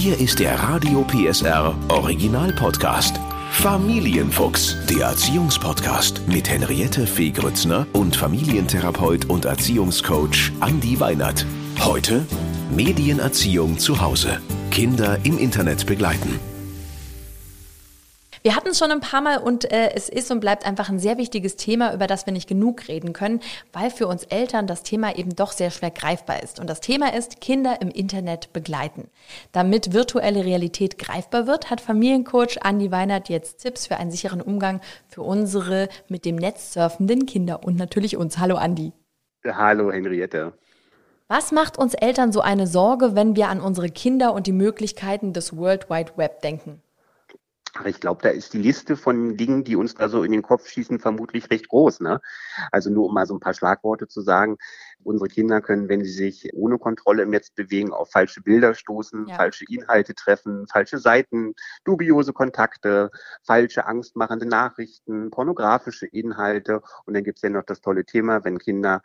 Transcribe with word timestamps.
Hier 0.00 0.16
ist 0.20 0.38
der 0.38 0.54
Radio 0.60 1.02
PSR 1.02 1.76
Original 1.88 2.52
Podcast. 2.52 3.18
Familienfuchs, 3.50 4.76
der 4.88 5.06
Erziehungspodcast 5.08 6.22
mit 6.28 6.48
Henriette 6.48 7.04
Fee 7.04 7.30
Grützner 7.30 7.84
und 7.94 8.14
Familientherapeut 8.14 9.24
und 9.24 9.44
Erziehungscoach 9.44 10.52
Andi 10.60 11.00
Weinert. 11.00 11.44
Heute 11.80 12.24
Medienerziehung 12.70 13.76
zu 13.80 14.00
Hause. 14.00 14.40
Kinder 14.70 15.18
im 15.24 15.36
Internet 15.36 15.84
begleiten. 15.84 16.38
Wir 18.42 18.54
hatten 18.54 18.68
es 18.68 18.78
schon 18.78 18.92
ein 18.92 19.00
paar 19.00 19.20
Mal 19.20 19.38
und 19.38 19.70
äh, 19.72 19.90
es 19.94 20.08
ist 20.08 20.30
und 20.30 20.40
bleibt 20.40 20.64
einfach 20.64 20.88
ein 20.88 20.98
sehr 20.98 21.18
wichtiges 21.18 21.56
Thema, 21.56 21.92
über 21.92 22.06
das 22.06 22.26
wir 22.26 22.32
nicht 22.32 22.48
genug 22.48 22.86
reden 22.88 23.12
können, 23.12 23.40
weil 23.72 23.90
für 23.90 24.06
uns 24.06 24.24
Eltern 24.24 24.66
das 24.66 24.82
Thema 24.82 25.16
eben 25.16 25.34
doch 25.34 25.52
sehr 25.52 25.70
schwer 25.70 25.90
greifbar 25.90 26.42
ist. 26.42 26.60
Und 26.60 26.70
das 26.70 26.80
Thema 26.80 27.14
ist 27.14 27.40
Kinder 27.40 27.80
im 27.80 27.88
Internet 27.88 28.52
begleiten. 28.52 29.08
Damit 29.52 29.92
virtuelle 29.92 30.44
Realität 30.44 30.98
greifbar 30.98 31.46
wird, 31.46 31.70
hat 31.70 31.80
Familiencoach 31.80 32.62
Andi 32.62 32.92
Weinert 32.92 33.28
jetzt 33.28 33.58
Tipps 33.58 33.86
für 33.86 33.96
einen 33.96 34.10
sicheren 34.10 34.40
Umgang 34.40 34.80
für 35.08 35.22
unsere 35.22 35.88
mit 36.08 36.24
dem 36.24 36.36
Netz 36.36 36.72
surfenden 36.72 37.26
Kinder 37.26 37.64
und 37.64 37.76
natürlich 37.76 38.16
uns. 38.16 38.38
Hallo 38.38 38.56
Andi. 38.56 38.92
Hallo 39.44 39.90
Henriette. 39.90 40.52
Was 41.26 41.52
macht 41.52 41.76
uns 41.76 41.94
Eltern 41.94 42.32
so 42.32 42.40
eine 42.40 42.66
Sorge, 42.66 43.14
wenn 43.14 43.36
wir 43.36 43.48
an 43.48 43.60
unsere 43.60 43.90
Kinder 43.90 44.32
und 44.32 44.46
die 44.46 44.52
Möglichkeiten 44.52 45.32
des 45.32 45.56
World 45.56 45.90
Wide 45.90 46.12
Web 46.16 46.40
denken? 46.40 46.80
Ich 47.84 48.00
glaube, 48.00 48.22
da 48.22 48.30
ist 48.30 48.52
die 48.54 48.58
Liste 48.58 48.96
von 48.96 49.36
Dingen, 49.36 49.64
die 49.64 49.76
uns 49.76 49.94
da 49.94 50.08
so 50.08 50.22
in 50.22 50.32
den 50.32 50.42
Kopf 50.42 50.68
schießen, 50.68 50.98
vermutlich 50.98 51.50
recht 51.50 51.68
groß. 51.68 52.00
Ne? 52.00 52.20
Also 52.72 52.90
nur 52.90 53.06
um 53.06 53.14
mal 53.14 53.26
so 53.26 53.34
ein 53.34 53.40
paar 53.40 53.54
Schlagworte 53.54 54.08
zu 54.08 54.20
sagen. 54.20 54.56
Unsere 55.04 55.28
Kinder 55.28 55.60
können, 55.60 55.88
wenn 55.88 56.04
sie 56.04 56.10
sich 56.10 56.50
ohne 56.54 56.78
Kontrolle 56.78 57.22
im 57.22 57.30
Netz 57.30 57.50
bewegen, 57.50 57.92
auf 57.92 58.10
falsche 58.10 58.42
Bilder 58.42 58.74
stoßen, 58.74 59.28
ja. 59.28 59.36
falsche 59.36 59.64
Inhalte 59.68 60.14
treffen, 60.14 60.66
falsche 60.66 60.98
Seiten, 60.98 61.54
dubiose 61.84 62.32
Kontakte, 62.32 63.10
falsche 63.42 63.86
angstmachende 63.86 64.46
Nachrichten, 64.46 65.30
pornografische 65.30 66.06
Inhalte. 66.06 66.82
Und 67.06 67.14
dann 67.14 67.24
gibt 67.24 67.38
es 67.38 67.42
ja 67.42 67.50
noch 67.50 67.64
das 67.64 67.80
tolle 67.80 68.04
Thema, 68.04 68.44
wenn 68.44 68.58
Kinder 68.58 69.02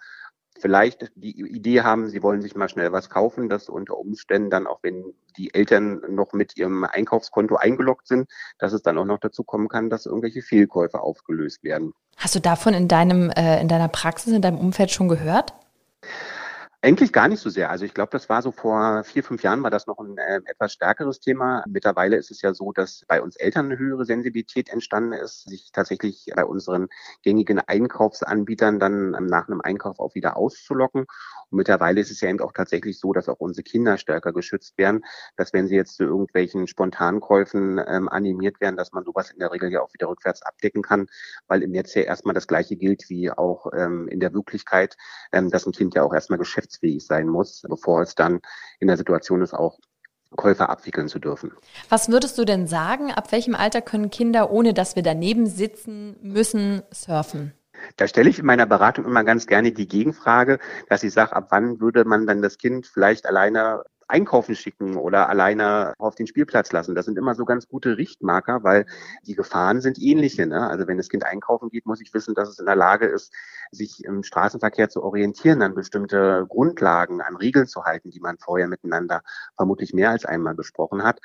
vielleicht 0.60 1.12
die 1.16 1.40
Idee 1.40 1.82
haben, 1.82 2.10
sie 2.10 2.24
wollen 2.24 2.42
sich 2.42 2.56
mal 2.56 2.70
schnell 2.70 2.92
was 2.92 3.10
kaufen, 3.10 3.50
dass 3.50 3.70
unter 3.70 3.98
Umständen 3.98 4.50
dann 4.50 4.68
auch 4.68 4.80
wenn 4.82 5.14
die 5.38 5.54
Eltern 5.54 6.02
noch 6.10 6.34
mit 6.34 6.58
ihrem 6.58 6.84
Einkaufskonto 6.84 7.56
eingeloggt 7.56 8.08
sind, 8.08 8.30
dass 8.60 8.74
es 8.74 8.82
dann 8.82 8.98
auch 8.98 9.06
noch 9.06 9.20
dazu 9.20 9.44
kommen 9.44 9.68
kann, 9.68 9.90
dass 9.90 10.06
irgendwelche 10.06 10.42
Fehlkäufe 10.42 11.02
aufgelöst 11.02 11.64
werden. 11.64 11.94
Hast 12.18 12.36
du 12.36 12.40
davon 12.40 12.74
in 12.74 12.88
deinem 12.88 13.32
äh, 13.32 13.60
in 13.60 13.68
deiner 13.68 13.88
Praxis 13.88 14.34
in 14.34 14.42
deinem 14.42 14.60
Umfeld 14.60 14.92
schon 14.92 15.08
gehört? 15.08 15.54
Eigentlich 16.86 17.14
gar 17.14 17.30
nicht 17.30 17.40
so 17.40 17.50
sehr. 17.50 17.70
Also 17.70 17.86
ich 17.86 17.94
glaube, 17.94 18.10
das 18.12 18.28
war 18.28 18.42
so 18.42 18.52
vor 18.52 19.06
vier, 19.06 19.24
fünf 19.24 19.42
Jahren 19.42 19.64
war 19.64 19.72
das 19.72 19.88
noch 19.88 20.00
ein 20.00 20.18
äh, 20.18 20.42
etwas 20.44 20.74
stärkeres 20.74 21.22
Thema. 21.22 21.64
Mittlerweile 21.66 22.18
ist 22.18 22.30
es 22.30 22.42
ja 22.42 22.54
so, 22.54 22.74
dass 22.74 23.06
bei 23.08 23.22
uns 23.22 23.38
Eltern 23.38 23.68
eine 23.68 23.78
höhere 23.78 24.04
Sensibilität 24.04 24.68
entstanden 24.68 25.14
ist, 25.14 25.48
sich 25.48 25.72
tatsächlich 25.72 26.26
bei 26.36 26.44
unseren 26.44 26.90
gängigen 27.22 27.60
Einkaufsanbietern 27.60 28.80
dann 28.80 29.12
nach 29.12 29.48
einem 29.48 29.62
Einkauf 29.62 29.98
auch 30.02 30.14
wieder 30.14 30.36
auszulocken. 30.36 31.04
Und 31.04 31.58
mittlerweile 31.58 32.02
ist 32.02 32.12
es 32.12 32.20
ja 32.20 32.28
eben 32.28 32.42
auch 32.42 32.52
tatsächlich 32.52 33.00
so, 33.00 33.14
dass 33.14 33.30
auch 33.30 33.40
unsere 33.40 33.64
Kinder 33.64 33.98
stärker 33.98 34.34
geschützt 34.34 34.78
werden, 34.78 35.06
dass 35.38 35.54
wenn 35.54 35.68
sie 35.70 35.76
jetzt 35.76 35.96
zu 35.96 36.04
irgendwelchen 36.04 36.68
Spontankäufen 36.68 37.80
ähm, 37.88 38.10
animiert 38.10 38.60
werden, 38.60 38.76
dass 38.76 38.92
man 38.92 39.06
sowas 39.06 39.32
in 39.32 39.40
der 39.40 39.54
Regel 39.54 39.72
ja 39.72 39.80
auch 39.82 39.94
wieder 39.94 40.10
rückwärts 40.10 40.42
abdecken 40.42 40.82
kann, 40.82 41.08
weil 41.48 41.64
im 41.64 41.72
Netz 41.72 41.94
ja 41.94 42.02
erstmal 42.02 42.36
das 42.36 42.48
Gleiche 42.48 42.76
gilt 42.76 43.10
wie 43.10 43.32
auch 43.32 43.68
ähm, 43.74 44.10
in 44.10 44.20
der 44.20 44.34
Wirklichkeit, 44.34 44.98
ähm, 45.32 45.50
dass 45.50 45.66
ein 45.66 45.72
Kind 45.72 45.96
ja 45.96 46.04
auch 46.04 46.14
erstmal 46.14 46.40
Geschäfts 46.40 46.73
geschäftsfähig 46.74 47.06
sein 47.06 47.28
muss, 47.28 47.64
bevor 47.68 48.02
es 48.02 48.16
dann 48.16 48.40
in 48.80 48.88
der 48.88 48.98
Situation 48.98 49.42
ist, 49.42 49.54
auch 49.54 49.80
Käufer 50.36 50.70
abwickeln 50.70 51.08
zu 51.08 51.20
dürfen. 51.20 51.52
Was 51.90 52.10
würdest 52.10 52.38
du 52.40 52.46
denn 52.46 52.68
sagen, 52.68 53.12
ab 53.12 53.32
welchem 53.32 53.54
Alter 53.54 53.82
können 53.82 54.10
Kinder, 54.10 54.52
ohne 54.52 54.74
dass 54.74 54.96
wir 54.96 55.04
daneben 55.04 55.46
sitzen 55.46 56.16
müssen, 56.22 56.82
surfen? 56.92 57.54
Da 57.98 58.08
stelle 58.08 58.30
ich 58.30 58.40
in 58.40 58.46
meiner 58.46 58.66
Beratung 58.66 59.06
immer 59.06 59.24
ganz 59.24 59.46
gerne 59.46 59.72
die 59.72 59.88
Gegenfrage, 59.88 60.58
dass 60.90 61.04
ich 61.04 61.14
sage, 61.14 61.36
ab 61.36 61.48
wann 61.50 61.80
würde 61.80 62.06
man 62.06 62.26
dann 62.26 62.42
das 62.42 62.58
Kind 62.58 62.88
vielleicht 62.88 63.26
alleine 63.28 63.84
einkaufen 64.08 64.56
schicken 64.56 64.96
oder 64.96 65.30
alleine 65.30 65.94
auf 65.98 66.16
den 66.16 66.28
Spielplatz 66.28 66.72
lassen. 66.72 66.96
Das 66.96 67.06
sind 67.06 67.18
immer 67.18 67.36
so 67.36 67.46
ganz 67.46 67.68
gute 67.68 67.98
Richtmarker, 67.98 68.64
weil 68.64 68.86
die 69.26 69.36
Gefahren 69.36 69.82
sind 69.82 70.00
ähnliche. 70.00 70.46
Ne? 70.46 70.68
Also 70.68 70.88
wenn 70.88 70.98
das 70.98 71.10
Kind 71.10 71.26
einkaufen 71.26 71.70
geht, 71.70 71.86
muss 71.86 72.02
ich 72.02 72.14
wissen, 72.14 72.36
dass 72.36 72.50
es 72.50 72.60
in 72.60 72.66
der 72.66 72.76
Lage 72.76 73.06
ist, 73.06 73.34
sich 73.72 74.04
im 74.04 74.24
Straßenverkehr 74.24 74.90
zu 74.90 75.04
orientieren, 75.04 75.62
an 75.62 75.76
bestimmte 75.76 76.46
Grundlagen, 76.48 77.22
an 77.22 77.36
Regeln 77.36 77.68
zu 77.68 77.84
halten, 77.84 78.12
die 78.12 78.20
man 78.20 78.38
vorher 78.38 78.68
miteinander 78.68 79.22
vermutlich 79.56 79.94
mehr 79.94 80.12
als 80.12 80.26
einmal 80.26 80.56
besprochen 80.56 81.04
hat. 81.04 81.20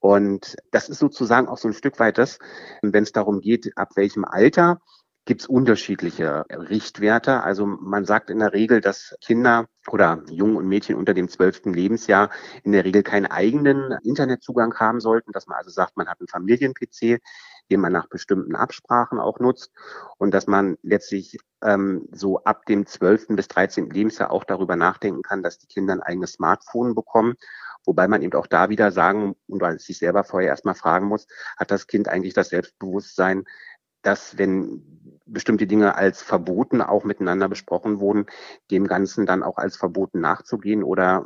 Und 0.00 0.56
das 0.72 0.88
ist 0.88 0.98
sozusagen 0.98 1.48
auch 1.48 1.58
so 1.58 1.68
ein 1.68 1.74
Stück 1.74 2.00
weit 2.00 2.18
das, 2.18 2.38
wenn 2.82 3.04
es 3.04 3.12
darum 3.12 3.40
geht, 3.40 3.72
ab 3.76 3.90
welchem 3.94 4.24
Alter 4.24 4.80
gibt 5.24 5.42
es 5.42 5.46
unterschiedliche 5.46 6.44
Richtwerte. 6.50 7.42
Also 7.42 7.66
man 7.66 8.04
sagt 8.04 8.28
in 8.28 8.40
der 8.40 8.52
Regel, 8.52 8.80
dass 8.80 9.16
Kinder 9.20 9.68
oder 9.88 10.22
Jungen 10.28 10.56
und 10.56 10.66
Mädchen 10.66 10.96
unter 10.96 11.14
dem 11.14 11.28
zwölften 11.28 11.72
Lebensjahr 11.72 12.30
in 12.64 12.72
der 12.72 12.84
Regel 12.84 13.02
keinen 13.02 13.26
eigenen 13.26 13.96
Internetzugang 14.02 14.74
haben 14.78 15.00
sollten, 15.00 15.32
dass 15.32 15.46
man 15.46 15.58
also 15.58 15.70
sagt, 15.70 15.96
man 15.96 16.08
hat 16.08 16.20
einen 16.20 16.28
Familien-PC, 16.28 17.20
den 17.70 17.80
man 17.80 17.92
nach 17.92 18.08
bestimmten 18.08 18.56
Absprachen 18.56 19.20
auch 19.20 19.38
nutzt 19.38 19.72
und 20.18 20.34
dass 20.34 20.46
man 20.46 20.76
letztlich 20.82 21.38
ähm, 21.62 22.08
so 22.10 22.42
ab 22.42 22.66
dem 22.66 22.86
zwölften 22.86 23.36
bis 23.36 23.48
dreizehnten 23.48 23.94
Lebensjahr 23.94 24.32
auch 24.32 24.44
darüber 24.44 24.74
nachdenken 24.76 25.22
kann, 25.22 25.42
dass 25.42 25.58
die 25.58 25.68
Kinder 25.68 25.94
ein 25.94 26.02
eigenes 26.02 26.32
Smartphone 26.32 26.94
bekommen 26.94 27.36
Wobei 27.84 28.06
man 28.06 28.22
eben 28.22 28.34
auch 28.34 28.46
da 28.46 28.68
wieder 28.68 28.92
sagen 28.92 29.34
und 29.48 29.80
sich 29.80 29.98
selber 29.98 30.22
vorher 30.24 30.50
erstmal 30.50 30.74
fragen 30.74 31.06
muss, 31.06 31.26
hat 31.56 31.70
das 31.70 31.86
Kind 31.86 32.08
eigentlich 32.08 32.34
das 32.34 32.50
Selbstbewusstsein, 32.50 33.44
dass 34.02 34.38
wenn 34.38 34.82
bestimmte 35.26 35.66
Dinge 35.66 35.94
als 35.94 36.22
verboten 36.22 36.82
auch 36.82 37.04
miteinander 37.04 37.48
besprochen 37.48 38.00
wurden, 38.00 38.26
dem 38.70 38.86
Ganzen 38.86 39.26
dann 39.26 39.42
auch 39.42 39.56
als 39.56 39.76
verboten 39.76 40.20
nachzugehen 40.20 40.82
oder 40.82 41.24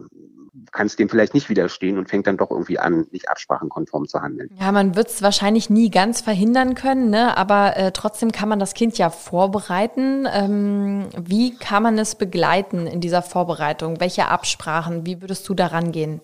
kann 0.72 0.86
es 0.86 0.96
dem 0.96 1.08
vielleicht 1.08 1.34
nicht 1.34 1.48
widerstehen 1.48 1.98
und 1.98 2.08
fängt 2.08 2.26
dann 2.26 2.36
doch 2.36 2.50
irgendwie 2.50 2.78
an, 2.78 3.06
nicht 3.10 3.28
absprachenkonform 3.28 4.06
zu 4.06 4.20
handeln. 4.20 4.50
Ja, 4.58 4.72
man 4.72 4.96
wird 4.96 5.08
es 5.08 5.22
wahrscheinlich 5.22 5.70
nie 5.70 5.90
ganz 5.90 6.20
verhindern 6.20 6.74
können, 6.74 7.10
ne? 7.10 7.36
aber 7.36 7.76
äh, 7.76 7.92
trotzdem 7.92 8.32
kann 8.32 8.48
man 8.48 8.58
das 8.58 8.74
Kind 8.74 8.96
ja 8.98 9.10
vorbereiten. 9.10 10.26
Ähm, 10.32 11.08
wie 11.18 11.56
kann 11.56 11.82
man 11.82 11.98
es 11.98 12.14
begleiten 12.14 12.86
in 12.86 13.00
dieser 13.00 13.22
Vorbereitung? 13.22 14.00
Welche 14.00 14.28
Absprachen? 14.28 15.04
Wie 15.04 15.20
würdest 15.20 15.48
du 15.48 15.54
daran 15.54 15.92
gehen? 15.92 16.20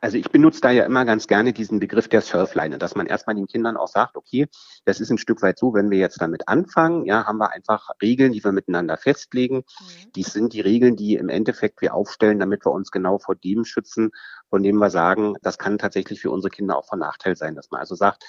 Also 0.00 0.16
ich 0.16 0.30
benutze 0.30 0.60
da 0.60 0.70
ja 0.70 0.84
immer 0.84 1.04
ganz 1.04 1.26
gerne 1.26 1.52
diesen 1.52 1.80
Begriff 1.80 2.08
der 2.08 2.20
Surfline, 2.20 2.78
dass 2.78 2.94
man 2.94 3.06
erstmal 3.06 3.36
den 3.36 3.46
Kindern 3.46 3.76
auch 3.76 3.88
sagt, 3.88 4.16
okay, 4.16 4.46
das 4.84 5.00
ist 5.00 5.10
ein 5.10 5.18
Stück 5.18 5.42
weit 5.42 5.58
so, 5.58 5.74
wenn 5.74 5.90
wir 5.90 5.98
jetzt 5.98 6.20
damit 6.20 6.48
anfangen, 6.48 7.04
ja, 7.04 7.24
haben 7.24 7.38
wir 7.38 7.50
einfach 7.50 7.90
Regeln, 8.00 8.32
die 8.32 8.42
wir 8.44 8.52
miteinander 8.52 8.96
festlegen. 8.96 9.56
Mhm. 9.56 10.12
Dies 10.14 10.32
sind 10.32 10.52
die 10.52 10.60
Regeln, 10.60 10.96
die 10.96 11.14
im 11.14 11.28
Endeffekt 11.28 11.80
wir 11.80 11.94
aufstellen, 11.94 12.38
damit 12.38 12.64
wir 12.64 12.72
uns 12.72 12.90
genau 12.90 13.18
vor 13.18 13.34
dem 13.34 13.64
schützen, 13.64 14.10
von 14.50 14.62
dem 14.62 14.76
wir 14.76 14.90
sagen, 14.90 15.34
das 15.42 15.58
kann 15.58 15.78
tatsächlich 15.78 16.20
für 16.20 16.30
unsere 16.30 16.50
Kinder 16.50 16.76
auch 16.76 16.86
von 16.86 16.98
Nachteil 16.98 17.36
sein, 17.36 17.54
dass 17.54 17.70
man 17.70 17.80
also 17.80 17.94
sagt, 17.94 18.24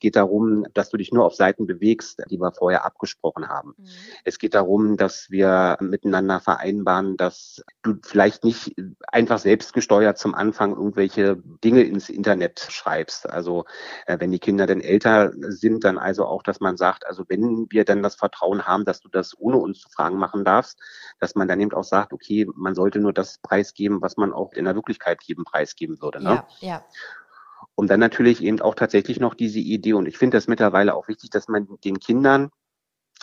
geht 0.00 0.16
darum, 0.16 0.66
dass 0.74 0.90
du 0.90 0.96
dich 0.96 1.12
nur 1.12 1.24
auf 1.24 1.34
Seiten 1.34 1.66
bewegst, 1.66 2.22
die 2.30 2.38
wir 2.38 2.52
vorher 2.52 2.84
abgesprochen 2.84 3.48
haben. 3.48 3.74
Mhm. 3.76 3.86
Es 4.24 4.38
geht 4.38 4.54
darum, 4.54 4.96
dass 4.96 5.30
wir 5.30 5.76
miteinander 5.80 6.40
vereinbaren, 6.40 7.16
dass 7.16 7.62
du 7.82 7.96
vielleicht 8.02 8.44
nicht 8.44 8.74
einfach 9.06 9.38
selbstgesteuert 9.38 10.18
zum 10.18 10.34
Anfang 10.34 10.72
irgendwelche 10.72 11.36
Dinge 11.62 11.82
ins 11.82 12.08
Internet 12.08 12.60
schreibst. 12.70 13.28
Also 13.28 13.64
äh, 14.06 14.18
wenn 14.20 14.30
die 14.30 14.38
Kinder 14.38 14.66
dann 14.66 14.80
älter 14.80 15.32
sind, 15.34 15.84
dann 15.84 15.98
also 15.98 16.26
auch, 16.26 16.42
dass 16.42 16.60
man 16.60 16.76
sagt, 16.76 17.06
also 17.06 17.24
wenn 17.28 17.66
wir 17.70 17.84
dann 17.84 18.02
das 18.02 18.14
Vertrauen 18.14 18.66
haben, 18.66 18.84
dass 18.84 19.00
du 19.00 19.08
das 19.08 19.38
ohne 19.38 19.56
uns 19.56 19.80
zu 19.80 19.88
fragen 19.88 20.18
machen 20.18 20.44
darfst, 20.44 20.78
dass 21.20 21.34
man 21.34 21.48
dann 21.48 21.60
eben 21.60 21.72
auch 21.72 21.84
sagt, 21.84 22.12
okay, 22.12 22.46
man 22.54 22.74
sollte 22.74 22.98
nur 22.98 23.12
das 23.12 23.38
preisgeben, 23.38 24.02
was 24.02 24.16
man 24.16 24.32
auch 24.32 24.52
in 24.52 24.64
der 24.64 24.74
Wirklichkeit 24.74 25.22
jedem 25.24 25.44
preisgeben 25.44 26.00
würde. 26.00 26.22
Ne? 26.22 26.44
Ja, 26.60 26.68
ja. 26.68 26.84
Und 27.76 27.90
dann 27.90 28.00
natürlich 28.00 28.42
eben 28.42 28.60
auch 28.60 28.74
tatsächlich 28.74 29.20
noch 29.20 29.34
diese 29.34 29.58
Idee. 29.58 29.94
Und 29.94 30.06
ich 30.06 30.18
finde 30.18 30.36
das 30.36 30.46
mittlerweile 30.46 30.94
auch 30.94 31.08
wichtig, 31.08 31.30
dass 31.30 31.48
man 31.48 31.66
den 31.84 31.98
Kindern 31.98 32.50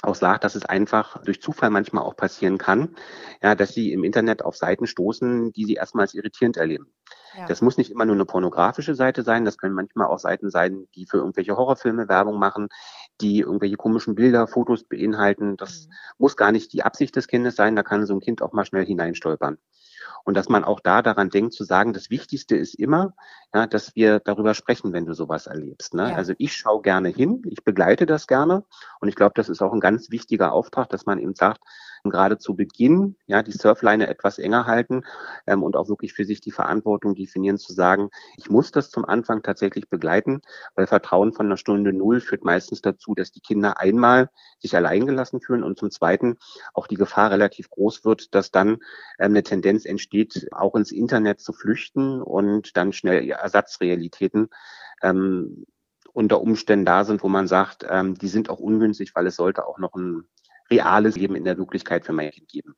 auch 0.03 0.15
sagt, 0.15 0.43
dass 0.43 0.55
es 0.55 0.65
einfach 0.65 1.21
durch 1.23 1.41
Zufall 1.41 1.69
manchmal 1.69 2.03
auch 2.03 2.15
passieren 2.15 2.57
kann, 2.57 2.95
ja, 3.41 3.55
dass 3.55 3.73
sie 3.73 3.91
im 3.91 4.03
Internet 4.03 4.43
auf 4.43 4.55
Seiten 4.55 4.87
stoßen, 4.87 5.51
die 5.53 5.65
sie 5.65 5.75
erstmals 5.75 6.13
irritierend 6.13 6.57
erleben. 6.57 6.87
Ja. 7.37 7.45
Das 7.45 7.61
muss 7.61 7.77
nicht 7.77 7.91
immer 7.91 8.05
nur 8.05 8.15
eine 8.15 8.25
pornografische 8.25 8.95
Seite 8.95 9.23
sein, 9.23 9.45
das 9.45 9.57
können 9.57 9.75
manchmal 9.75 10.07
auch 10.07 10.19
Seiten 10.19 10.49
sein, 10.49 10.87
die 10.95 11.05
für 11.05 11.17
irgendwelche 11.17 11.55
Horrorfilme 11.55 12.09
Werbung 12.09 12.39
machen, 12.39 12.69
die 13.21 13.39
irgendwelche 13.39 13.77
komischen 13.77 14.15
Bilder, 14.15 14.47
Fotos 14.47 14.83
beinhalten. 14.83 15.55
Das 15.57 15.87
mhm. 15.87 15.93
muss 16.17 16.35
gar 16.35 16.51
nicht 16.51 16.73
die 16.73 16.83
Absicht 16.83 17.15
des 17.15 17.27
Kindes 17.27 17.55
sein, 17.55 17.75
da 17.75 17.83
kann 17.83 18.05
so 18.05 18.15
ein 18.15 18.21
Kind 18.21 18.41
auch 18.41 18.53
mal 18.53 18.65
schnell 18.65 18.85
hineinstolpern. 18.85 19.59
Und 20.23 20.35
dass 20.35 20.49
man 20.49 20.63
auch 20.63 20.79
da 20.79 21.01
daran 21.01 21.29
denkt 21.29 21.53
zu 21.53 21.63
sagen, 21.63 21.93
das 21.93 22.09
Wichtigste 22.09 22.55
ist 22.55 22.75
immer, 22.75 23.13
ja, 23.53 23.67
dass 23.67 23.95
wir 23.95 24.19
darüber 24.19 24.53
sprechen, 24.53 24.93
wenn 24.93 25.05
du 25.05 25.13
sowas 25.13 25.47
erlebst. 25.47 25.93
Ne? 25.93 26.09
Ja. 26.09 26.15
Also 26.15 26.33
ich 26.37 26.55
schaue 26.55 26.81
gerne 26.81 27.09
hin, 27.09 27.41
ich 27.45 27.63
begleite 27.63 28.05
das 28.05 28.27
gerne. 28.27 28.63
Und 28.99 29.09
ich 29.09 29.15
glaube, 29.15 29.33
das 29.35 29.49
ist 29.49 29.61
auch 29.61 29.73
ein 29.73 29.79
ganz 29.79 30.11
wichtiger 30.11 30.53
Auftrag, 30.53 30.89
dass 30.89 31.05
man 31.05 31.19
eben 31.19 31.35
sagt, 31.35 31.61
gerade 32.09 32.37
zu 32.37 32.55
Beginn 32.55 33.15
ja 33.27 33.43
die 33.43 33.51
Surfleine 33.51 34.07
etwas 34.07 34.39
enger 34.39 34.65
halten 34.65 35.03
ähm, 35.47 35.63
und 35.63 35.75
auch 35.75 35.89
wirklich 35.89 36.13
für 36.13 36.25
sich 36.25 36.41
die 36.41 36.51
Verantwortung 36.51 37.15
definieren, 37.15 37.57
zu 37.57 37.73
sagen, 37.73 38.09
ich 38.37 38.49
muss 38.49 38.71
das 38.71 38.89
zum 38.89 39.05
Anfang 39.05 39.43
tatsächlich 39.43 39.89
begleiten, 39.89 40.41
weil 40.75 40.87
Vertrauen 40.87 41.33
von 41.33 41.45
einer 41.45 41.57
Stunde 41.57 41.93
Null 41.93 42.21
führt 42.21 42.43
meistens 42.43 42.81
dazu, 42.81 43.13
dass 43.13 43.31
die 43.31 43.41
Kinder 43.41 43.79
einmal 43.79 44.29
sich 44.59 44.75
allein 44.75 45.05
gelassen 45.05 45.41
fühlen 45.41 45.63
und 45.63 45.77
zum 45.77 45.91
Zweiten 45.91 46.37
auch 46.73 46.87
die 46.87 46.95
Gefahr 46.95 47.31
relativ 47.31 47.69
groß 47.69 48.05
wird, 48.05 48.33
dass 48.33 48.51
dann 48.51 48.77
ähm, 49.19 49.31
eine 49.31 49.43
Tendenz 49.43 49.85
entsteht, 49.85 50.47
auch 50.51 50.75
ins 50.75 50.91
Internet 50.91 51.39
zu 51.39 51.53
flüchten 51.53 52.21
und 52.21 52.75
dann 52.77 52.93
schnell 52.93 53.29
Ersatzrealitäten 53.29 54.49
ähm, 55.01 55.65
unter 56.13 56.41
Umständen 56.41 56.85
da 56.85 57.05
sind, 57.05 57.23
wo 57.23 57.29
man 57.29 57.47
sagt, 57.47 57.85
ähm, 57.89 58.15
die 58.15 58.27
sind 58.27 58.49
auch 58.49 58.59
ungünstig, 58.59 59.15
weil 59.15 59.27
es 59.27 59.35
sollte 59.35 59.65
auch 59.65 59.77
noch 59.77 59.93
ein 59.95 60.25
reales 60.71 61.15
Leben 61.15 61.35
in 61.35 61.43
der 61.43 61.57
Wirklichkeit 61.57 62.05
für 62.05 62.13
mein 62.13 62.31
Kind 62.31 62.47
geben. 62.47 62.75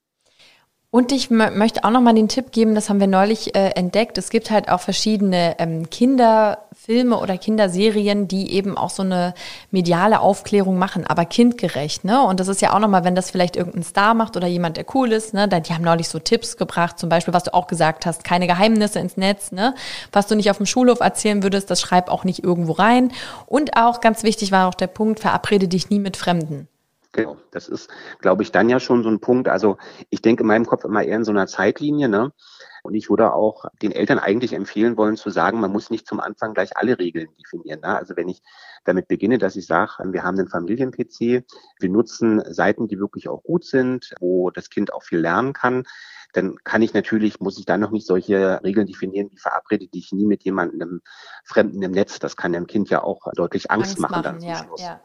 Und 0.96 1.12
ich 1.12 1.32
möchte 1.32 1.86
auch 1.86 1.90
noch 1.90 2.02
mal 2.02 2.14
den 2.14 2.28
Tipp 2.28 2.52
geben, 2.52 2.76
das 2.76 2.88
haben 2.88 3.00
wir 3.00 3.08
neulich 3.08 3.56
äh, 3.56 3.70
entdeckt. 3.70 4.16
Es 4.20 4.30
gibt 4.30 4.52
halt 4.52 4.70
auch 4.70 4.80
verschiedene 4.80 5.56
ähm, 5.58 5.90
Kinderfilme 5.90 7.18
oder 7.18 7.36
Kinderserien, 7.40 8.28
die 8.28 8.52
eben 8.54 8.78
auch 8.78 8.92
so 8.92 9.02
eine 9.02 9.34
mediale 9.72 10.20
Aufklärung 10.20 10.78
machen, 10.78 11.08
aber 11.08 11.26
kindgerecht. 11.26 12.06
Ne? 12.06 12.22
Und 12.22 12.40
das 12.40 12.48
ist 12.48 12.62
ja 12.62 12.76
auch 12.76 12.80
noch 12.80 12.90
mal, 12.90 13.04
wenn 13.04 13.16
das 13.16 13.32
vielleicht 13.32 13.56
irgendein 13.56 13.82
Star 13.82 14.14
macht 14.14 14.38
oder 14.38 14.46
jemand, 14.46 14.78
der 14.78 14.86
cool 14.94 15.12
ist. 15.12 15.34
Ne? 15.34 15.48
Die 15.48 15.74
haben 15.74 15.84
neulich 15.84 16.10
so 16.10 16.20
Tipps 16.20 16.58
gebracht, 16.58 17.00
zum 17.00 17.10
Beispiel, 17.10 17.34
was 17.34 17.46
du 17.46 17.56
auch 17.56 17.66
gesagt 17.66 18.06
hast, 18.06 18.24
keine 18.24 18.46
Geheimnisse 18.46 19.00
ins 19.00 19.18
Netz. 19.18 19.52
Ne? 19.52 19.74
Was 20.12 20.28
du 20.28 20.36
nicht 20.36 20.52
auf 20.52 20.58
dem 20.58 20.68
Schulhof 20.68 21.00
erzählen 21.00 21.42
würdest, 21.42 21.72
das 21.72 21.82
schreib 21.82 22.08
auch 22.08 22.24
nicht 22.24 22.44
irgendwo 22.44 22.74
rein. 22.74 23.12
Und 23.48 23.78
auch 23.78 24.00
ganz 24.00 24.22
wichtig 24.22 24.52
war 24.52 24.68
auch 24.68 24.76
der 24.76 24.86
Punkt, 24.86 25.22
verabrede 25.22 25.68
dich 25.68 25.90
nie 25.90 25.98
mit 25.98 26.18
Fremden. 26.18 26.68
Genau, 27.14 27.38
das 27.52 27.70
ist, 27.70 27.92
glaube 28.20 28.42
ich, 28.42 28.52
dann 28.52 28.70
ja 28.70 28.80
schon 28.80 29.04
so 29.04 29.10
ein 29.10 29.20
Punkt. 29.20 29.48
Also 29.48 29.78
ich 30.10 30.22
denke 30.24 30.42
in 30.42 30.48
meinem 30.48 30.66
Kopf 30.66 30.84
immer 30.84 31.04
eher 31.04 31.16
in 31.16 31.24
so 31.24 31.32
einer 31.32 31.46
Zeitlinie, 31.46 32.10
ne? 32.10 32.34
Und 32.82 32.96
ich 32.96 33.10
würde 33.10 33.34
auch 33.34 33.66
den 33.82 33.94
Eltern 33.94 34.20
eigentlich 34.20 34.52
empfehlen 34.52 34.98
wollen 34.98 35.16
zu 35.16 35.30
sagen, 35.30 35.62
man 35.62 35.72
muss 35.72 35.90
nicht 35.90 36.06
zum 36.06 36.20
Anfang 36.20 36.54
gleich 36.54 36.76
alle 36.76 37.00
Regeln 37.00 37.30
definieren. 37.40 37.80
Ne? 37.80 37.96
Also 37.96 38.18
wenn 38.18 38.28
ich 38.28 38.42
damit 38.84 39.08
beginne, 39.08 39.38
dass 39.38 39.56
ich 39.56 39.68
sage, 39.68 39.94
wir 40.12 40.24
haben 40.24 40.38
einen 40.38 40.50
Familien-PC, 40.50 41.46
wir 41.80 41.90
nutzen 41.90 42.44
Seiten, 42.54 42.90
die 42.90 43.00
wirklich 43.00 43.30
auch 43.30 43.42
gut 43.42 43.64
sind, 43.64 44.14
wo 44.20 44.50
das 44.50 44.70
Kind 44.70 44.92
auch 44.92 45.04
viel 45.04 45.20
lernen 45.20 45.54
kann, 45.54 45.86
dann 46.34 46.58
kann 46.64 46.82
ich 46.82 46.94
natürlich, 46.94 47.40
muss 47.40 47.58
ich 47.58 47.66
dann 47.66 47.80
noch 47.80 47.92
nicht 47.92 48.06
solche 48.08 48.60
Regeln 48.64 48.88
definieren, 48.88 49.30
wie 49.32 49.38
verabrede 49.38 49.88
dich 49.88 50.12
nie 50.12 50.26
mit 50.26 50.44
jemandem 50.44 51.02
Fremden 51.46 51.82
im 51.84 51.92
Netz. 51.92 52.20
Das 52.20 52.36
kann 52.36 52.52
dem 52.52 52.68
Kind 52.68 52.90
ja 52.90 53.02
auch 53.02 53.32
deutlich 53.36 53.72
Angst, 53.72 53.92
Angst 53.92 54.00
machen, 54.00 54.12
machen 54.12 54.24
dann 54.24 54.40
zum 54.40 54.50
ja, 54.50 54.58
Schluss. 54.58 54.82
Ja. 54.82 55.02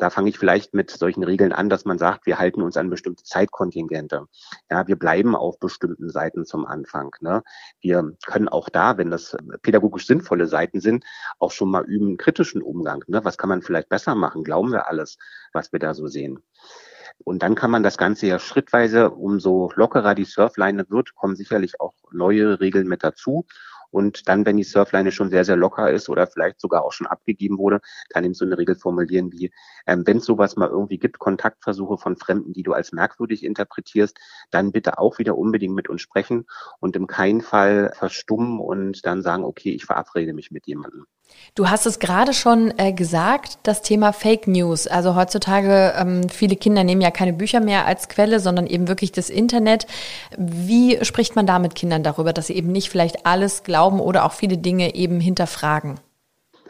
Da 0.00 0.08
fange 0.08 0.30
ich 0.30 0.38
vielleicht 0.38 0.72
mit 0.72 0.90
solchen 0.90 1.22
Regeln 1.22 1.52
an, 1.52 1.68
dass 1.68 1.84
man 1.84 1.98
sagt, 1.98 2.24
wir 2.24 2.38
halten 2.38 2.62
uns 2.62 2.78
an 2.78 2.88
bestimmte 2.88 3.22
Zeitkontingente. 3.22 4.26
Ja, 4.70 4.88
wir 4.88 4.96
bleiben 4.96 5.36
auf 5.36 5.58
bestimmten 5.60 6.08
Seiten 6.08 6.46
zum 6.46 6.64
Anfang. 6.64 7.14
Ne? 7.20 7.42
Wir 7.80 8.16
können 8.26 8.48
auch 8.48 8.70
da, 8.70 8.96
wenn 8.96 9.10
das 9.10 9.36
pädagogisch 9.60 10.06
sinnvolle 10.06 10.46
Seiten 10.46 10.80
sind, 10.80 11.04
auch 11.38 11.52
schon 11.52 11.70
mal 11.70 11.84
üben 11.84 12.16
kritischen 12.16 12.62
Umgang. 12.62 13.04
Ne? 13.08 13.22
Was 13.24 13.36
kann 13.36 13.50
man 13.50 13.60
vielleicht 13.60 13.90
besser 13.90 14.14
machen? 14.14 14.42
Glauben 14.42 14.72
wir 14.72 14.88
alles, 14.88 15.18
was 15.52 15.70
wir 15.70 15.78
da 15.78 15.92
so 15.92 16.06
sehen? 16.06 16.42
Und 17.24 17.42
dann 17.42 17.54
kann 17.54 17.70
man 17.70 17.82
das 17.82 17.98
Ganze 17.98 18.26
ja 18.26 18.38
schrittweise, 18.38 19.10
umso 19.10 19.70
lockerer 19.74 20.14
die 20.14 20.24
Surfleine 20.24 20.88
wird, 20.88 21.14
kommen 21.14 21.36
sicherlich 21.36 21.80
auch 21.80 21.92
neue 22.10 22.60
Regeln 22.60 22.88
mit 22.88 23.04
dazu. 23.04 23.46
Und 23.90 24.28
dann, 24.28 24.46
wenn 24.46 24.56
die 24.56 24.64
Surfleine 24.64 25.12
schon 25.12 25.30
sehr, 25.30 25.44
sehr 25.44 25.56
locker 25.56 25.90
ist 25.90 26.08
oder 26.08 26.26
vielleicht 26.26 26.60
sogar 26.60 26.84
auch 26.84 26.92
schon 26.92 27.06
abgegeben 27.06 27.58
wurde, 27.58 27.80
kann 28.10 28.24
eben 28.24 28.34
so 28.34 28.44
eine 28.44 28.58
Regel 28.58 28.76
formulieren 28.76 29.32
wie, 29.32 29.52
ähm, 29.86 30.06
wenn 30.06 30.18
es 30.18 30.24
sowas 30.24 30.56
mal 30.56 30.68
irgendwie 30.68 30.98
gibt, 30.98 31.18
Kontaktversuche 31.18 31.98
von 31.98 32.16
Fremden, 32.16 32.52
die 32.52 32.62
du 32.62 32.72
als 32.72 32.92
merkwürdig 32.92 33.44
interpretierst, 33.44 34.18
dann 34.50 34.72
bitte 34.72 34.98
auch 34.98 35.18
wieder 35.18 35.36
unbedingt 35.36 35.74
mit 35.74 35.88
uns 35.88 36.02
sprechen 36.02 36.46
und 36.80 36.96
im 36.96 37.06
keinen 37.06 37.40
Fall 37.40 37.92
verstummen 37.94 38.60
und 38.60 39.04
dann 39.06 39.22
sagen, 39.22 39.44
okay, 39.44 39.70
ich 39.72 39.84
verabrede 39.84 40.32
mich 40.32 40.50
mit 40.50 40.66
jemandem. 40.66 41.06
Du 41.54 41.68
hast 41.68 41.84
es 41.86 41.98
gerade 41.98 42.32
schon 42.32 42.72
äh, 42.78 42.92
gesagt, 42.92 43.58
das 43.64 43.82
Thema 43.82 44.12
Fake 44.12 44.46
News. 44.46 44.86
Also 44.86 45.16
heutzutage, 45.16 45.94
ähm, 45.96 46.28
viele 46.28 46.56
Kinder 46.56 46.84
nehmen 46.84 47.00
ja 47.00 47.10
keine 47.10 47.32
Bücher 47.32 47.60
mehr 47.60 47.86
als 47.86 48.08
Quelle, 48.08 48.40
sondern 48.40 48.66
eben 48.66 48.88
wirklich 48.88 49.12
das 49.12 49.30
Internet. 49.30 49.86
Wie 50.38 51.04
spricht 51.04 51.36
man 51.36 51.46
da 51.46 51.58
mit 51.58 51.74
Kindern 51.74 52.02
darüber, 52.02 52.32
dass 52.32 52.46
sie 52.46 52.54
eben 52.54 52.70
nicht 52.70 52.88
vielleicht 52.88 53.26
alles 53.26 53.64
glauben 53.64 54.00
oder 54.00 54.24
auch 54.24 54.32
viele 54.32 54.58
Dinge 54.58 54.94
eben 54.94 55.20
hinterfragen? 55.20 55.98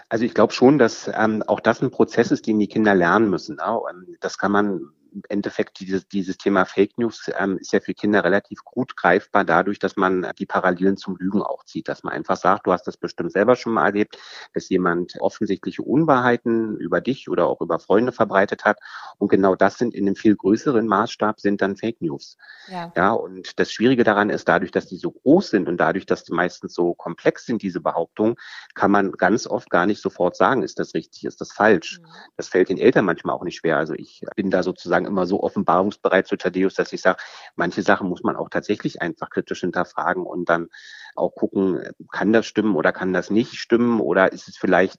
Also 0.08 0.24
ich 0.24 0.34
glaube 0.34 0.52
schon, 0.52 0.78
dass 0.78 1.10
ähm, 1.14 1.44
auch 1.46 1.60
das 1.60 1.82
ein 1.82 1.90
Prozess 1.90 2.30
ist, 2.30 2.46
den 2.46 2.58
die 2.58 2.66
Kinder 2.66 2.94
lernen 2.94 3.30
müssen. 3.30 3.56
Ne? 3.56 3.80
Das 4.20 4.38
kann 4.38 4.50
man 4.50 4.80
im 5.12 5.22
Endeffekt 5.28 5.80
dieses, 5.80 6.08
dieses 6.08 6.38
Thema 6.38 6.64
Fake 6.64 6.98
News 6.98 7.30
ähm, 7.38 7.58
ist 7.58 7.72
ja 7.72 7.80
für 7.80 7.94
Kinder 7.94 8.24
relativ 8.24 8.64
gut 8.64 8.96
greifbar 8.96 9.44
dadurch, 9.44 9.78
dass 9.78 9.96
man 9.96 10.30
die 10.38 10.46
Parallelen 10.46 10.96
zum 10.96 11.16
Lügen 11.16 11.42
auch 11.42 11.64
zieht, 11.64 11.88
dass 11.88 12.02
man 12.02 12.12
einfach 12.12 12.36
sagt, 12.36 12.66
du 12.66 12.72
hast 12.72 12.86
das 12.86 12.96
bestimmt 12.96 13.32
selber 13.32 13.56
schon 13.56 13.72
mal 13.72 13.86
erlebt, 13.86 14.18
dass 14.54 14.68
jemand 14.68 15.14
offensichtliche 15.20 15.82
Unwahrheiten 15.82 16.76
über 16.76 17.00
dich 17.00 17.28
oder 17.28 17.46
auch 17.46 17.60
über 17.60 17.78
Freunde 17.78 18.12
verbreitet 18.12 18.64
hat. 18.64 18.78
Und 19.18 19.28
genau 19.28 19.54
das 19.54 19.78
sind 19.78 19.94
in 19.94 20.06
einem 20.06 20.16
viel 20.16 20.36
größeren 20.36 20.86
Maßstab 20.86 21.40
sind 21.40 21.62
dann 21.62 21.76
Fake 21.76 22.00
News. 22.00 22.36
Ja. 22.68 22.92
ja, 22.96 23.12
und 23.12 23.58
das 23.58 23.72
Schwierige 23.72 24.04
daran 24.04 24.30
ist, 24.30 24.48
dadurch, 24.48 24.70
dass 24.70 24.86
die 24.86 24.96
so 24.96 25.10
groß 25.10 25.50
sind 25.50 25.68
und 25.68 25.78
dadurch, 25.78 26.06
dass 26.06 26.24
die 26.24 26.32
meistens 26.32 26.74
so 26.74 26.94
komplex 26.94 27.46
sind, 27.46 27.62
diese 27.62 27.80
Behauptungen, 27.80 28.36
kann 28.74 28.90
man 28.90 29.12
ganz 29.12 29.46
oft 29.46 29.70
gar 29.70 29.86
nicht 29.86 30.00
sofort 30.00 30.36
sagen, 30.36 30.62
ist 30.62 30.78
das 30.78 30.94
richtig, 30.94 31.24
ist 31.24 31.40
das 31.40 31.52
falsch. 31.52 32.00
Mhm. 32.00 32.06
Das 32.36 32.48
fällt 32.48 32.68
den 32.68 32.78
Eltern 32.78 33.04
manchmal 33.04 33.34
auch 33.34 33.44
nicht 33.44 33.56
schwer. 33.56 33.76
Also 33.76 33.94
ich 33.94 34.22
bin 34.36 34.50
da 34.50 34.62
sozusagen 34.62 34.99
sozusagen 35.00 35.06
immer 35.06 35.26
so 35.26 35.42
offenbarungsbereit 35.42 36.26
zu 36.26 36.36
Thaddeus, 36.36 36.74
dass 36.74 36.92
ich 36.92 37.00
sage, 37.00 37.18
manche 37.56 37.82
Sachen 37.82 38.08
muss 38.08 38.22
man 38.22 38.36
auch 38.36 38.48
tatsächlich 38.50 39.00
einfach 39.02 39.30
kritisch 39.30 39.60
hinterfragen 39.60 40.24
und 40.24 40.48
dann 40.48 40.68
auch 41.16 41.34
gucken, 41.34 41.82
kann 42.12 42.32
das 42.32 42.46
stimmen 42.46 42.76
oder 42.76 42.92
kann 42.92 43.12
das 43.12 43.30
nicht 43.30 43.54
stimmen 43.54 44.00
oder 44.00 44.32
ist 44.32 44.48
es 44.48 44.56
vielleicht 44.56 44.98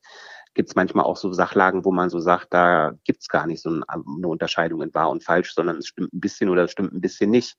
gibt 0.54 0.68
es 0.68 0.76
manchmal 0.76 1.06
auch 1.06 1.16
so 1.16 1.32
Sachlagen, 1.32 1.86
wo 1.86 1.94
man 1.94 2.10
so 2.10 2.20
sagt, 2.20 2.48
da 2.54 2.92
gibt 3.06 3.22
es 3.22 3.30
gar 3.30 3.48
nicht 3.48 3.62
so 3.62 3.70
eine 3.70 4.28
Unterscheidung 4.28 4.82
in 4.82 4.94
wahr 4.94 5.10
und 5.10 5.24
falsch, 5.24 5.54
sondern 5.54 5.78
es 5.78 5.88
stimmt 5.88 6.14
ein 6.14 6.20
bisschen 6.20 6.50
oder 6.50 6.66
es 6.66 6.72
stimmt 6.72 6.92
ein 6.92 7.00
bisschen 7.00 7.30
nicht. 7.30 7.56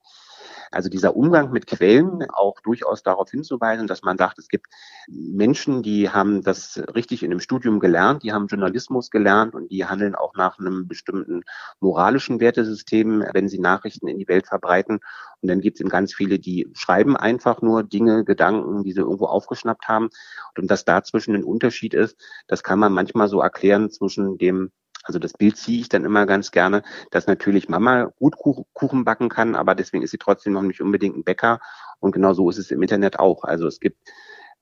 Also 0.72 0.88
dieser 0.88 1.14
Umgang 1.16 1.52
mit 1.52 1.66
Quellen 1.66 2.28
auch 2.30 2.60
durchaus 2.60 3.02
darauf 3.02 3.30
hinzuweisen, 3.30 3.86
dass 3.86 4.02
man 4.02 4.18
sagt, 4.18 4.38
es 4.38 4.48
gibt 4.48 4.66
Menschen, 5.08 5.82
die 5.82 6.10
haben 6.10 6.42
das 6.42 6.82
richtig 6.94 7.22
in 7.22 7.30
einem 7.30 7.40
Studium 7.40 7.78
gelernt, 7.78 8.22
die 8.22 8.32
haben 8.32 8.46
Journalismus 8.46 9.10
gelernt 9.10 9.54
und 9.54 9.70
die 9.70 9.84
handeln 9.84 10.14
auch 10.14 10.34
nach 10.34 10.58
einem 10.58 10.88
bestimmten 10.88 11.42
moralischen 11.80 12.40
Wertesystem, 12.40 13.24
wenn 13.32 13.48
sie 13.48 13.58
Nachrichten 13.58 14.08
in 14.08 14.18
die 14.18 14.28
Welt 14.28 14.46
verbreiten. 14.46 15.00
Und 15.40 15.48
dann 15.48 15.60
gibt 15.60 15.76
es 15.76 15.80
eben 15.80 15.90
ganz 15.90 16.14
viele, 16.14 16.38
die 16.38 16.68
schreiben 16.72 17.16
einfach 17.16 17.62
nur 17.62 17.82
Dinge, 17.82 18.24
Gedanken, 18.24 18.82
die 18.82 18.92
sie 18.92 19.00
irgendwo 19.00 19.26
aufgeschnappt 19.26 19.88
haben. 19.88 20.08
Und 20.56 20.70
dass 20.70 20.84
dazwischen 20.84 21.34
ein 21.34 21.44
Unterschied 21.44 21.94
ist, 21.94 22.16
das 22.46 22.62
kann 22.62 22.78
man 22.78 22.92
manchmal 22.92 23.28
so 23.28 23.40
erklären 23.40 23.90
zwischen 23.90 24.38
dem 24.38 24.70
also 25.02 25.18
das 25.18 25.32
Bild 25.32 25.56
ziehe 25.56 25.80
ich 25.80 25.88
dann 25.88 26.04
immer 26.04 26.26
ganz 26.26 26.50
gerne, 26.50 26.82
dass 27.10 27.26
natürlich 27.26 27.68
Mama 27.68 28.12
gut 28.18 28.36
Kuchen 28.36 29.04
backen 29.04 29.28
kann, 29.28 29.54
aber 29.54 29.74
deswegen 29.74 30.02
ist 30.02 30.10
sie 30.10 30.18
trotzdem 30.18 30.52
noch 30.52 30.62
nicht 30.62 30.80
unbedingt 30.80 31.16
ein 31.16 31.24
Bäcker. 31.24 31.60
Und 32.00 32.12
genau 32.12 32.32
so 32.32 32.50
ist 32.50 32.58
es 32.58 32.70
im 32.70 32.82
Internet 32.82 33.18
auch. 33.18 33.44
Also 33.44 33.66
es 33.66 33.80
gibt 33.80 33.98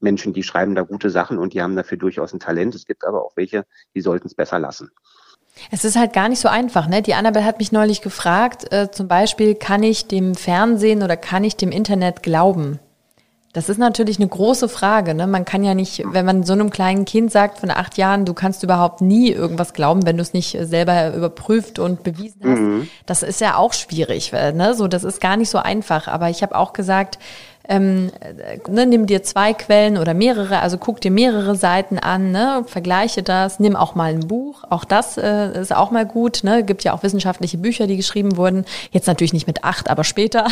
Menschen, 0.00 0.32
die 0.32 0.42
schreiben 0.42 0.74
da 0.74 0.82
gute 0.82 1.10
Sachen 1.10 1.38
und 1.38 1.52
die 1.52 1.62
haben 1.62 1.76
dafür 1.76 1.98
durchaus 1.98 2.32
ein 2.32 2.40
Talent. 2.40 2.74
Es 2.74 2.86
gibt 2.86 3.04
aber 3.04 3.24
auch 3.24 3.36
welche, 3.36 3.66
die 3.94 4.00
sollten 4.00 4.26
es 4.26 4.34
besser 4.34 4.58
lassen. 4.58 4.90
Es 5.70 5.84
ist 5.84 5.96
halt 5.96 6.12
gar 6.12 6.28
nicht 6.28 6.40
so 6.40 6.48
einfach, 6.48 6.88
ne? 6.88 7.02
Die 7.02 7.14
Annabelle 7.14 7.44
hat 7.44 7.58
mich 7.58 7.72
neulich 7.72 8.02
gefragt, 8.02 8.72
äh, 8.72 8.90
zum 8.90 9.08
Beispiel, 9.08 9.54
kann 9.54 9.82
ich 9.82 10.06
dem 10.06 10.34
Fernsehen 10.34 11.02
oder 11.02 11.16
kann 11.16 11.44
ich 11.44 11.56
dem 11.56 11.72
Internet 11.72 12.22
glauben? 12.22 12.78
Das 13.52 13.68
ist 13.68 13.78
natürlich 13.78 14.18
eine 14.18 14.28
große 14.28 14.68
Frage. 14.68 15.12
Ne? 15.12 15.26
Man 15.26 15.44
kann 15.44 15.64
ja 15.64 15.74
nicht, 15.74 16.04
wenn 16.06 16.24
man 16.24 16.44
so 16.44 16.52
einem 16.52 16.70
kleinen 16.70 17.04
Kind 17.04 17.32
sagt 17.32 17.58
von 17.58 17.70
acht 17.70 17.96
Jahren, 17.96 18.24
du 18.24 18.32
kannst 18.32 18.62
überhaupt 18.62 19.00
nie 19.00 19.30
irgendwas 19.30 19.72
glauben, 19.72 20.06
wenn 20.06 20.16
du 20.16 20.22
es 20.22 20.32
nicht 20.32 20.56
selber 20.60 21.12
überprüft 21.14 21.80
und 21.80 22.04
bewiesen 22.04 22.40
hast. 22.44 22.60
Mhm. 22.60 22.88
Das 23.06 23.24
ist 23.24 23.40
ja 23.40 23.56
auch 23.56 23.72
schwierig. 23.72 24.30
Ne? 24.32 24.74
So, 24.74 24.86
das 24.86 25.02
ist 25.02 25.20
gar 25.20 25.36
nicht 25.36 25.50
so 25.50 25.58
einfach. 25.58 26.06
Aber 26.06 26.30
ich 26.30 26.42
habe 26.42 26.56
auch 26.56 26.72
gesagt, 26.72 27.18
ähm, 27.70 28.10
ne, 28.68 28.84
nimm 28.84 29.06
dir 29.06 29.22
zwei 29.22 29.54
Quellen 29.54 29.96
oder 29.96 30.12
mehrere, 30.12 30.58
also 30.58 30.76
guck 30.76 31.00
dir 31.00 31.12
mehrere 31.12 31.54
Seiten 31.54 32.00
an, 32.00 32.32
ne, 32.32 32.64
vergleiche 32.66 33.22
das, 33.22 33.60
nimm 33.60 33.76
auch 33.76 33.94
mal 33.94 34.12
ein 34.12 34.26
Buch, 34.26 34.64
auch 34.68 34.84
das 34.84 35.16
äh, 35.16 35.60
ist 35.60 35.74
auch 35.74 35.92
mal 35.92 36.04
gut, 36.04 36.40
ne, 36.42 36.64
gibt 36.64 36.82
ja 36.82 36.92
auch 36.92 37.04
wissenschaftliche 37.04 37.58
Bücher, 37.58 37.86
die 37.86 37.96
geschrieben 37.96 38.36
wurden, 38.36 38.64
jetzt 38.90 39.06
natürlich 39.06 39.32
nicht 39.32 39.46
mit 39.46 39.62
acht, 39.62 39.88
aber 39.88 40.02
später, 40.02 40.48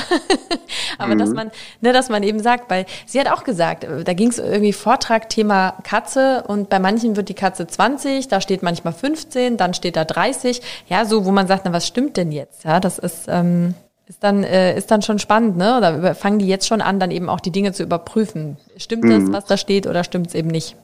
aber 0.99 1.17
mhm. 1.17 1.19
dass 1.19 1.31
man, 1.31 1.51
ne, 1.81 1.93
dass 1.93 2.09
man 2.09 2.23
eben 2.23 2.39
sagt, 2.39 2.71
weil 2.71 2.87
sie 3.05 3.19
hat 3.19 3.29
auch 3.33 3.43
gesagt, 3.43 3.83
äh, 3.83 4.05
da 4.05 4.13
ging 4.13 4.29
es 4.29 4.39
irgendwie 4.39 4.73
Vortrag 4.73 5.29
Thema 5.29 5.75
Katze 5.83 6.45
und 6.47 6.71
bei 6.71 6.79
manchen 6.79 7.17
wird 7.17 7.29
die 7.29 7.35
Katze 7.35 7.67
20, 7.67 8.29
da 8.29 8.41
steht 8.41 8.63
manchmal 8.63 8.93
15, 8.93 9.57
dann 9.57 9.75
steht 9.75 9.97
da 9.97 10.05
30, 10.05 10.63
ja, 10.89 11.05
so, 11.05 11.25
wo 11.25 11.33
man 11.33 11.49
sagt, 11.49 11.65
na, 11.65 11.73
was 11.73 11.85
stimmt 11.85 12.17
denn 12.17 12.31
jetzt, 12.31 12.63
ja, 12.63 12.79
das 12.79 13.01
ist, 13.01 13.25
ähm, 13.27 13.75
ist 14.09 14.25
dann, 14.25 14.43
äh, 14.43 14.77
ist 14.77 14.91
dann 14.91 15.03
schon 15.03 15.19
spannend, 15.19 15.57
ne? 15.57 15.77
Oder 15.77 16.15
fangen 16.15 16.39
die 16.39 16.49
jetzt 16.49 16.67
schon 16.67 16.81
an, 16.81 16.99
dann 16.99 17.11
eben 17.11 17.29
auch 17.29 17.41
die 17.41 17.53
Dinge 17.53 17.73
zu 17.73 17.83
überprüfen? 17.83 18.57
Stimmt 18.77 19.05
mhm. 19.05 19.11
das, 19.11 19.33
was 19.33 19.45
da 19.45 19.57
steht, 19.57 19.87
oder 19.87 20.03
stimmt 20.05 20.29
es 20.29 20.35
eben 20.35 20.49
nicht? 20.49 20.77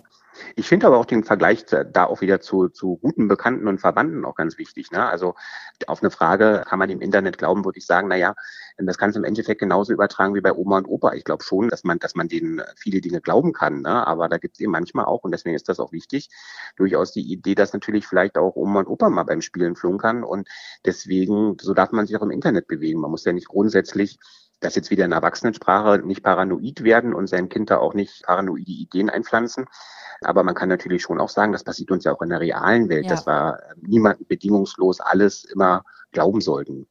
Ich 0.56 0.68
finde 0.68 0.86
aber 0.86 0.98
auch 0.98 1.04
den 1.04 1.24
Vergleich 1.24 1.64
da 1.64 2.04
auch 2.04 2.20
wieder 2.20 2.40
zu, 2.40 2.68
zu 2.68 2.96
guten 2.96 3.28
Bekannten 3.28 3.68
und 3.68 3.80
Verwandten 3.80 4.24
auch 4.24 4.34
ganz 4.34 4.58
wichtig. 4.58 4.90
Ne? 4.90 5.04
Also 5.04 5.34
auf 5.86 6.02
eine 6.02 6.10
Frage, 6.10 6.64
kann 6.66 6.78
man 6.78 6.90
im 6.90 7.00
Internet 7.00 7.38
glauben, 7.38 7.64
würde 7.64 7.78
ich 7.78 7.86
sagen, 7.86 8.08
na 8.08 8.16
ja, 8.16 8.34
das 8.76 8.98
kannst 8.98 9.16
du 9.16 9.20
im 9.20 9.24
Endeffekt 9.24 9.60
genauso 9.60 9.92
übertragen 9.92 10.34
wie 10.34 10.40
bei 10.40 10.52
Oma 10.52 10.78
und 10.78 10.86
Opa. 10.86 11.12
Ich 11.14 11.24
glaube 11.24 11.44
schon, 11.44 11.68
dass 11.68 11.84
man, 11.84 11.98
dass 12.00 12.14
man 12.14 12.28
denen 12.28 12.60
viele 12.76 13.00
Dinge 13.00 13.20
glauben 13.20 13.52
kann. 13.52 13.82
Ne? 13.82 14.06
Aber 14.06 14.28
da 14.28 14.38
gibt 14.38 14.56
es 14.56 14.60
eben 14.60 14.72
manchmal 14.72 15.04
auch, 15.04 15.22
und 15.22 15.30
deswegen 15.30 15.54
ist 15.54 15.68
das 15.68 15.78
auch 15.78 15.92
wichtig, 15.92 16.28
durchaus 16.76 17.12
die 17.12 17.32
Idee, 17.32 17.54
dass 17.54 17.72
natürlich 17.72 18.06
vielleicht 18.06 18.36
auch 18.36 18.56
Oma 18.56 18.80
und 18.80 18.88
Opa 18.88 19.10
mal 19.10 19.22
beim 19.22 19.42
Spielen 19.42 19.76
flunkern. 19.76 20.24
Und 20.24 20.48
deswegen, 20.84 21.56
so 21.60 21.72
darf 21.72 21.92
man 21.92 22.06
sich 22.06 22.16
auch 22.16 22.22
im 22.22 22.30
Internet 22.30 22.66
bewegen. 22.66 23.00
Man 23.00 23.10
muss 23.10 23.24
ja 23.24 23.32
nicht 23.32 23.48
grundsätzlich 23.48 24.18
das 24.60 24.74
jetzt 24.74 24.90
wieder 24.90 25.04
in 25.04 25.12
Erwachsenensprache 25.12 25.98
nicht 26.04 26.22
paranoid 26.22 26.82
werden 26.82 27.14
und 27.14 27.28
seinem 27.28 27.48
Kind 27.48 27.70
da 27.70 27.78
auch 27.78 27.94
nicht 27.94 28.24
paranoide 28.24 28.70
Ideen 28.70 29.10
einpflanzen. 29.10 29.66
Aber 30.22 30.42
man 30.42 30.54
kann 30.54 30.68
natürlich 30.68 31.02
schon 31.02 31.20
auch 31.20 31.28
sagen, 31.28 31.52
das 31.52 31.64
passiert 31.64 31.90
uns 31.90 32.04
ja 32.04 32.12
auch 32.12 32.22
in 32.22 32.30
der 32.30 32.40
realen 32.40 32.88
Welt, 32.88 33.04
ja. 33.04 33.10
dass 33.10 33.26
wir 33.26 33.58
niemanden 33.82 34.26
bedingungslos 34.26 35.00
alles 35.00 35.44
immer 35.44 35.84
glauben 36.12 36.40
sollten. 36.40 36.86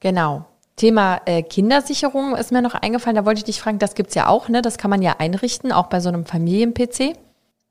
Genau. 0.00 0.49
Thema 0.76 1.20
äh, 1.26 1.42
Kindersicherung 1.42 2.34
ist 2.36 2.52
mir 2.52 2.62
noch 2.62 2.74
eingefallen. 2.74 3.16
Da 3.16 3.26
wollte 3.26 3.38
ich 3.38 3.44
dich 3.44 3.60
fragen, 3.60 3.78
das 3.78 3.94
gibt's 3.94 4.14
ja 4.14 4.28
auch, 4.28 4.48
ne? 4.48 4.62
Das 4.62 4.78
kann 4.78 4.90
man 4.90 5.02
ja 5.02 5.16
einrichten, 5.18 5.72
auch 5.72 5.88
bei 5.88 6.00
so 6.00 6.08
einem 6.08 6.24
Familien-PC. 6.24 7.16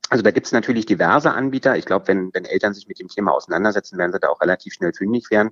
Also 0.10 0.24
da 0.24 0.32
gibt's 0.32 0.52
natürlich 0.52 0.86
diverse 0.86 1.32
Anbieter. 1.32 1.78
Ich 1.78 1.86
glaube, 1.86 2.08
wenn, 2.08 2.34
wenn 2.34 2.46
Eltern 2.46 2.74
sich 2.74 2.88
mit 2.88 3.00
dem 3.00 3.08
Thema 3.08 3.32
auseinandersetzen, 3.32 3.98
werden 3.98 4.12
sie 4.12 4.20
da 4.20 4.30
auch 4.30 4.42
relativ 4.42 4.74
schnell 4.74 4.94
fündig 4.94 5.30
werden. 5.30 5.52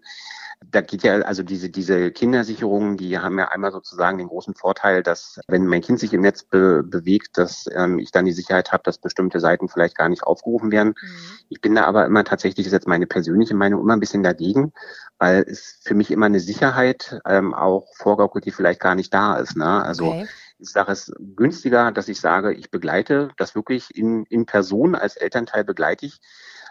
Da 0.66 0.82
geht 0.82 1.04
ja 1.04 1.20
also 1.20 1.44
diese, 1.44 1.70
diese 1.70 2.10
Kindersicherungen, 2.12 2.98
die 2.98 3.20
haben 3.20 3.38
ja 3.38 3.50
einmal 3.50 3.72
sozusagen 3.72 4.18
den 4.18 4.28
großen 4.28 4.56
Vorteil, 4.56 5.04
dass 5.04 5.40
wenn 5.48 5.68
mein 5.68 5.82
Kind 5.82 6.00
sich 6.00 6.14
im 6.14 6.22
Netz 6.22 6.44
be 6.44 6.82
bewegt, 6.84 7.38
dass 7.38 7.70
ähm, 7.76 8.00
ich 8.00 8.10
dann 8.12 8.26
die 8.26 8.32
Sicherheit 8.32 8.72
habe, 8.72 8.82
dass 8.84 8.98
bestimmte 8.98 9.40
Seiten 9.40 9.70
vielleicht 9.70 9.96
gar 9.96 10.10
nicht 10.10 10.24
aufgerufen 10.24 10.72
werden. 10.72 10.96
Mhm. 11.00 11.38
Ich 11.50 11.62
bin 11.62 11.76
da 11.76 11.84
aber 11.84 12.08
immer 12.08 12.24
tatsächlich, 12.24 12.66
das 12.66 12.74
ist 12.74 12.74
jetzt 12.74 12.88
meine 12.88 13.06
persönliche 13.06 13.54
Meinung, 13.54 13.82
immer 13.82 13.96
ein 13.96 14.00
bisschen 14.00 14.24
dagegen, 14.24 14.74
weil 15.20 15.44
es 15.48 15.80
für 15.84 15.94
mich 15.94 16.10
immer 16.10 16.26
eine 16.26 16.40
Sicherheit 16.40 17.20
ähm, 17.28 17.54
auch 17.54 17.94
vorgaukelt, 17.96 18.46
die 18.46 18.52
vielleicht 18.52 18.80
gar 18.80 18.96
nicht 18.96 19.14
da 19.14 19.36
ist. 19.36 19.56
Ne? 19.56 19.84
Also 19.84 20.08
okay. 20.08 20.28
Ich 20.60 20.70
sage 20.70 20.92
es 20.92 21.12
günstiger, 21.36 21.92
dass 21.92 22.08
ich 22.08 22.20
sage, 22.20 22.54
ich 22.54 22.72
begleite 22.72 23.30
das 23.38 23.54
wirklich 23.54 23.96
in, 23.96 24.26
in 24.26 24.46
Person 24.46 24.96
als 24.96 25.16
Elternteil 25.16 25.64
begleite 25.64 26.08
ich 26.08 26.20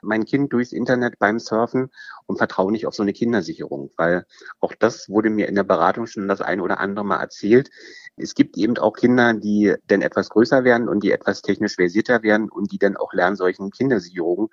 mein 0.03 0.25
Kind 0.25 0.53
durchs 0.53 0.73
Internet 0.73 1.19
beim 1.19 1.39
Surfen 1.39 1.91
und 2.27 2.37
vertraue 2.37 2.73
nicht 2.73 2.87
auf 2.87 2.95
so 2.95 3.03
eine 3.03 3.13
Kindersicherung, 3.13 3.91
weil 3.97 4.27
auch 4.61 4.75
das 4.75 5.09
wurde 5.09 5.31
mir 5.31 5.49
in 5.49 5.55
der 5.55 5.65
Beratung 5.65 6.07
schon 6.07 6.29
das 6.29 6.41
ein 6.41 6.61
oder 6.61 6.81
andere 6.81 7.05
Mal 7.05 7.21
erzählt. 7.21 7.71
Es 8.17 8.35
gibt 8.35 8.57
eben 8.57 8.77
auch 8.79 8.95
Kinder, 8.95 9.35
die 9.35 9.75
dann 9.87 10.03
etwas 10.03 10.29
größer 10.31 10.65
werden 10.65 10.89
und 10.89 11.03
die 11.03 11.13
etwas 11.13 11.43
technisch 11.43 11.77
versierter 11.77 12.23
werden 12.23 12.49
und 12.51 12.73
die 12.73 12.79
dann 12.79 12.97
auch 12.97 13.13
lernen, 13.13 13.37
solchen 13.37 13.71
Kindersicherungen 13.71 14.49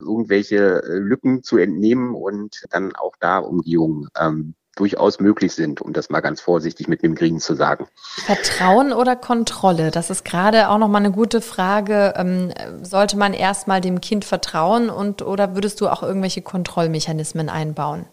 irgendwelche 0.00 0.82
äh, 0.82 0.98
Lücken 0.98 1.42
zu 1.42 1.58
entnehmen 1.58 2.14
und 2.14 2.64
dann 2.70 2.94
auch 2.96 3.14
da 3.20 3.38
Umgehungen 3.38 4.08
ähm, 4.18 4.54
durchaus 4.76 5.20
möglich 5.20 5.54
sind, 5.54 5.80
um 5.80 5.92
das 5.92 6.10
mal 6.10 6.20
ganz 6.20 6.40
vorsichtig 6.40 6.88
mit 6.88 7.02
dem 7.02 7.14
Green 7.14 7.40
zu 7.40 7.54
sagen. 7.54 7.86
Vertrauen 8.24 8.92
oder 8.92 9.16
Kontrolle? 9.16 9.90
Das 9.90 10.10
ist 10.10 10.24
gerade 10.24 10.68
auch 10.68 10.78
nochmal 10.78 11.02
eine 11.02 11.12
gute 11.12 11.40
Frage. 11.40 12.14
Ähm, 12.16 12.52
sollte 12.82 13.16
man 13.16 13.34
erstmal 13.34 13.80
dem 13.80 14.00
Kind 14.00 14.24
vertrauen 14.24 14.88
und 14.88 15.22
oder 15.22 15.54
würdest 15.54 15.80
du 15.80 15.88
auch 15.88 16.02
irgendwelche 16.02 16.42
Kontrollmechanismen 16.42 17.48
einbauen? 17.48 18.06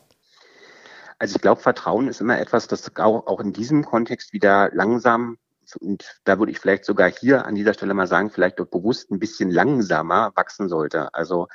Also 1.17 1.35
ich 1.35 1.41
glaube, 1.41 1.61
Vertrauen 1.61 2.07
ist 2.07 2.21
immer 2.21 2.39
etwas, 2.39 2.67
das 2.67 2.95
auch, 2.97 3.27
auch 3.27 3.39
in 3.39 3.53
diesem 3.53 3.85
Kontext 3.85 4.33
wieder 4.33 4.69
langsam 4.73 5.37
und 5.75 6.19
da 6.23 6.39
würde 6.39 6.51
ich 6.51 6.59
vielleicht 6.59 6.85
sogar 6.85 7.11
hier 7.11 7.45
an 7.45 7.55
dieser 7.55 7.73
Stelle 7.73 7.93
mal 7.93 8.07
sagen, 8.07 8.31
vielleicht 8.31 8.59
auch 8.59 8.65
bewusst 8.65 9.11
ein 9.11 9.19
bisschen 9.19 9.51
langsamer 9.51 10.31
wachsen 10.35 10.69
sollte. 10.69 11.13
Also 11.13 11.47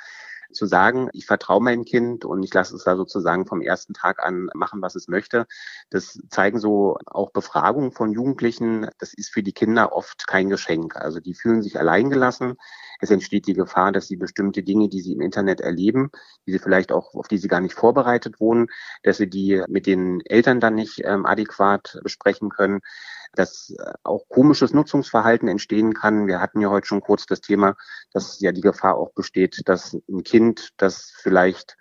zu 0.55 0.65
sagen, 0.65 1.09
ich 1.13 1.25
vertraue 1.25 1.61
mein 1.61 1.85
Kind 1.85 2.25
und 2.25 2.41
ich 2.43 2.53
lasse 2.53 2.75
es 2.75 2.83
da 2.83 2.95
sozusagen 2.95 3.45
vom 3.45 3.61
ersten 3.61 3.93
Tag 3.93 4.23
an 4.23 4.49
machen, 4.53 4.81
was 4.81 4.95
es 4.95 5.07
möchte. 5.07 5.45
Das 5.89 6.19
zeigen 6.29 6.59
so 6.59 6.97
auch 7.05 7.31
Befragungen 7.31 7.91
von 7.91 8.11
Jugendlichen. 8.11 8.89
Das 8.97 9.13
ist 9.13 9.31
für 9.31 9.43
die 9.43 9.53
Kinder 9.53 9.93
oft 9.93 10.27
kein 10.27 10.49
Geschenk. 10.49 10.95
Also 10.95 11.19
die 11.19 11.35
fühlen 11.35 11.61
sich 11.61 11.79
alleingelassen. 11.79 12.55
Es 12.99 13.11
entsteht 13.11 13.47
die 13.47 13.53
Gefahr, 13.53 13.91
dass 13.91 14.07
sie 14.07 14.17
bestimmte 14.17 14.63
Dinge, 14.63 14.89
die 14.89 15.01
sie 15.01 15.13
im 15.13 15.21
Internet 15.21 15.61
erleben, 15.61 16.11
die 16.45 16.51
sie 16.51 16.59
vielleicht 16.59 16.91
auch, 16.91 17.13
auf 17.15 17.27
die 17.27 17.37
sie 17.37 17.47
gar 17.47 17.61
nicht 17.61 17.75
vorbereitet 17.75 18.39
wurden, 18.39 18.67
dass 19.03 19.17
sie 19.17 19.29
die 19.29 19.63
mit 19.67 19.85
den 19.85 20.21
Eltern 20.25 20.59
dann 20.59 20.75
nicht 20.75 21.01
ähm, 21.03 21.25
adäquat 21.25 21.99
besprechen 22.03 22.49
können 22.49 22.81
dass 23.35 23.75
äh, 23.77 23.93
auch 24.03 24.27
komisches 24.27 24.73
Nutzungsverhalten 24.73 25.47
entstehen 25.47 25.93
kann. 25.93 26.27
Wir 26.27 26.41
hatten 26.41 26.61
ja 26.61 26.69
heute 26.69 26.87
schon 26.87 27.01
kurz 27.01 27.25
das 27.25 27.41
Thema, 27.41 27.75
dass 28.11 28.39
ja 28.39 28.51
die 28.51 28.61
Gefahr 28.61 28.95
auch 28.95 29.13
besteht, 29.13 29.61
dass 29.65 29.93
ein 30.09 30.23
Kind, 30.23 30.69
das 30.77 31.13
vielleicht 31.15 31.77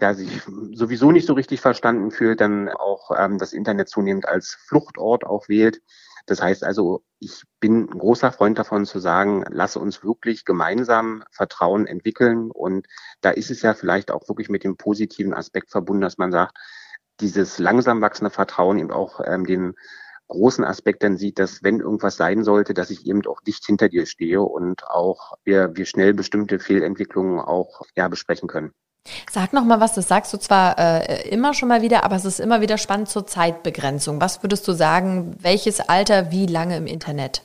ja, 0.00 0.14
sich 0.14 0.42
sowieso 0.72 1.10
nicht 1.10 1.26
so 1.26 1.32
richtig 1.34 1.60
verstanden 1.60 2.10
fühlt, 2.10 2.40
dann 2.40 2.68
auch 2.68 3.10
ähm, 3.16 3.38
das 3.38 3.52
Internet 3.52 3.88
zunehmend 3.88 4.28
als 4.28 4.58
Fluchtort 4.68 5.24
auch 5.24 5.48
wählt. 5.48 5.80
Das 6.26 6.42
heißt 6.42 6.64
also, 6.64 7.04
ich 7.20 7.44
bin 7.60 7.84
ein 7.84 7.98
großer 7.98 8.32
Freund 8.32 8.58
davon 8.58 8.84
zu 8.84 8.98
sagen, 8.98 9.44
lasse 9.48 9.78
uns 9.78 10.02
wirklich 10.02 10.44
gemeinsam 10.44 11.22
Vertrauen 11.30 11.86
entwickeln. 11.86 12.50
Und 12.50 12.86
da 13.20 13.30
ist 13.30 13.50
es 13.50 13.62
ja 13.62 13.74
vielleicht 13.74 14.10
auch 14.10 14.28
wirklich 14.28 14.48
mit 14.48 14.64
dem 14.64 14.76
positiven 14.76 15.32
Aspekt 15.32 15.70
verbunden, 15.70 16.02
dass 16.02 16.18
man 16.18 16.32
sagt, 16.32 16.56
dieses 17.20 17.58
langsam 17.58 18.00
wachsende 18.02 18.30
Vertrauen 18.30 18.78
eben 18.78 18.90
auch 18.90 19.20
ähm, 19.24 19.46
den 19.46 19.74
großen 20.28 20.64
Aspekt 20.64 21.02
dann 21.04 21.16
sieht, 21.16 21.38
dass 21.38 21.62
wenn 21.62 21.80
irgendwas 21.80 22.16
sein 22.16 22.44
sollte, 22.44 22.74
dass 22.74 22.90
ich 22.90 23.06
eben 23.06 23.24
auch 23.26 23.40
dicht 23.40 23.64
hinter 23.64 23.88
dir 23.88 24.06
stehe 24.06 24.42
und 24.42 24.84
auch 24.88 25.34
wir, 25.44 25.76
wir 25.76 25.86
schnell 25.86 26.12
bestimmte 26.12 26.58
Fehlentwicklungen 26.58 27.38
auch 27.38 27.82
ja, 27.94 28.08
besprechen 28.08 28.48
können. 28.48 28.72
Sag 29.30 29.52
noch 29.52 29.64
mal 29.64 29.80
was, 29.80 29.94
das 29.94 30.08
sagst 30.08 30.32
du 30.32 30.38
zwar 30.38 30.78
äh, 30.78 31.28
immer 31.28 31.54
schon 31.54 31.68
mal 31.68 31.82
wieder, 31.82 32.04
aber 32.04 32.16
es 32.16 32.24
ist 32.24 32.40
immer 32.40 32.60
wieder 32.60 32.78
spannend 32.78 33.08
zur 33.08 33.26
Zeitbegrenzung. 33.26 34.20
Was 34.20 34.42
würdest 34.42 34.66
du 34.68 34.72
sagen, 34.72 35.36
welches 35.40 35.80
Alter, 35.80 36.30
wie 36.30 36.46
lange 36.46 36.76
im 36.76 36.86
Internet? 36.86 37.42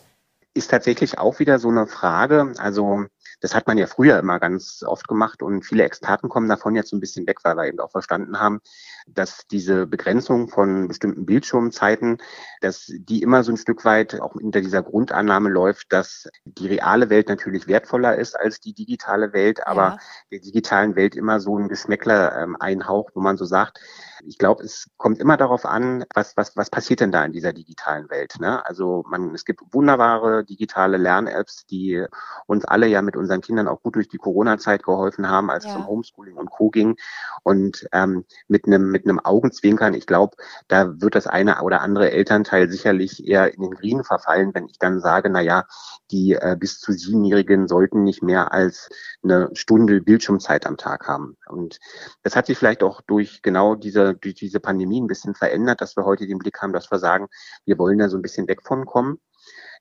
Ist 0.53 0.71
tatsächlich 0.71 1.17
auch 1.17 1.39
wieder 1.39 1.59
so 1.59 1.69
eine 1.69 1.87
Frage. 1.87 2.53
Also 2.57 3.05
das 3.41 3.55
hat 3.55 3.67
man 3.67 3.77
ja 3.77 3.87
früher 3.87 4.19
immer 4.19 4.39
ganz 4.39 4.83
oft 4.87 5.07
gemacht 5.07 5.41
und 5.41 5.65
viele 5.65 5.83
Experten 5.83 6.29
kommen 6.29 6.47
davon 6.47 6.75
jetzt 6.75 6.89
so 6.89 6.95
ein 6.95 6.99
bisschen 6.99 7.27
weg, 7.27 7.39
weil 7.43 7.57
wir 7.57 7.65
eben 7.65 7.79
auch 7.79 7.91
verstanden 7.91 8.39
haben, 8.39 8.61
dass 9.07 9.47
diese 9.49 9.87
Begrenzung 9.87 10.47
von 10.47 10.87
bestimmten 10.87 11.25
Bildschirmzeiten, 11.25 12.19
dass 12.61 12.85
die 12.87 13.21
immer 13.21 13.43
so 13.43 13.51
ein 13.51 13.57
Stück 13.57 13.83
weit 13.83 14.21
auch 14.21 14.33
hinter 14.33 14.61
dieser 14.61 14.83
Grundannahme 14.83 15.49
läuft, 15.49 15.91
dass 15.91 16.29
die 16.45 16.67
reale 16.67 17.09
Welt 17.09 17.27
natürlich 17.29 17.67
wertvoller 17.67 18.15
ist 18.15 18.39
als 18.39 18.59
die 18.59 18.73
digitale 18.73 19.33
Welt, 19.33 19.65
aber 19.65 19.81
ja. 19.81 19.97
der 20.31 20.39
digitalen 20.39 20.95
Welt 20.95 21.15
immer 21.15 21.39
so 21.39 21.57
ein 21.57 21.67
Geschmäckler 21.67 22.37
ähm, 22.41 22.55
einhaucht, 22.59 23.15
wo 23.15 23.21
man 23.21 23.37
so 23.37 23.45
sagt, 23.45 23.79
ich 24.25 24.37
glaube, 24.37 24.63
es 24.63 24.87
kommt 24.97 25.19
immer 25.19 25.37
darauf 25.37 25.65
an, 25.65 26.05
was, 26.13 26.35
was, 26.37 26.55
was 26.55 26.69
passiert 26.69 26.99
denn 26.99 27.11
da 27.11 27.23
in 27.23 27.31
dieser 27.31 27.53
digitalen 27.53 28.09
Welt. 28.09 28.35
Ne? 28.39 28.65
Also 28.65 29.03
man, 29.07 29.33
es 29.33 29.45
gibt 29.45 29.61
wunderbare 29.71 30.43
digitale 30.43 30.97
Lern-Apps, 30.97 31.65
die 31.65 32.05
uns 32.47 32.65
alle 32.65 32.87
ja 32.87 33.01
mit 33.01 33.15
unseren 33.15 33.41
Kindern 33.41 33.67
auch 33.67 33.81
gut 33.81 33.95
durch 33.95 34.09
die 34.09 34.17
Corona-Zeit 34.17 34.83
geholfen 34.83 35.29
haben, 35.29 35.49
als 35.49 35.65
ja. 35.65 35.73
zum 35.73 35.87
Homeschooling 35.87 36.37
und 36.37 36.49
Co. 36.49 36.69
ging. 36.69 36.95
Und 37.43 37.87
ähm, 37.91 38.25
mit 38.47 38.65
einem 38.65 38.91
mit 38.91 39.05
einem 39.05 39.19
Augenzwinkern, 39.19 39.93
ich 39.93 40.05
glaube, 40.05 40.35
da 40.67 41.01
wird 41.01 41.15
das 41.15 41.27
eine 41.27 41.61
oder 41.61 41.81
andere 41.81 42.11
Elternteil 42.11 42.69
sicherlich 42.69 43.25
eher 43.27 43.53
in 43.53 43.61
den 43.61 43.71
Green 43.71 44.03
verfallen, 44.03 44.51
wenn 44.53 44.67
ich 44.67 44.79
dann 44.79 44.99
sage, 44.99 45.29
na 45.29 45.41
ja, 45.41 45.65
die 46.11 46.33
äh, 46.33 46.55
bis 46.59 46.79
zu 46.79 46.91
siebenjährigen 46.91 47.67
sollten 47.67 48.03
nicht 48.03 48.21
mehr 48.21 48.51
als 48.51 48.89
eine 49.23 49.49
Stunde 49.53 50.01
Bildschirmzeit 50.01 50.65
am 50.65 50.77
Tag 50.77 51.07
haben. 51.07 51.37
Und 51.47 51.79
das 52.23 52.35
hat 52.35 52.47
sich 52.47 52.57
vielleicht 52.57 52.83
auch 52.83 53.01
durch 53.01 53.41
genau 53.41 53.75
diese, 53.75 54.10
durch 54.13 54.35
diese 54.35 54.59
Pandemie 54.59 55.01
ein 55.01 55.07
bisschen 55.07 55.35
verändert, 55.35 55.81
dass 55.81 55.95
wir 55.95 56.05
heute 56.05 56.27
den 56.27 56.39
Blick 56.39 56.61
haben, 56.61 56.73
dass 56.73 56.91
wir 56.91 56.99
sagen, 56.99 57.27
wir 57.65 57.77
wollen 57.77 57.97
da 57.97 58.09
so 58.09 58.17
ein 58.17 58.21
bisschen 58.21 58.47
weg 58.47 58.63
von 58.63 58.85
kommen. 58.85 59.19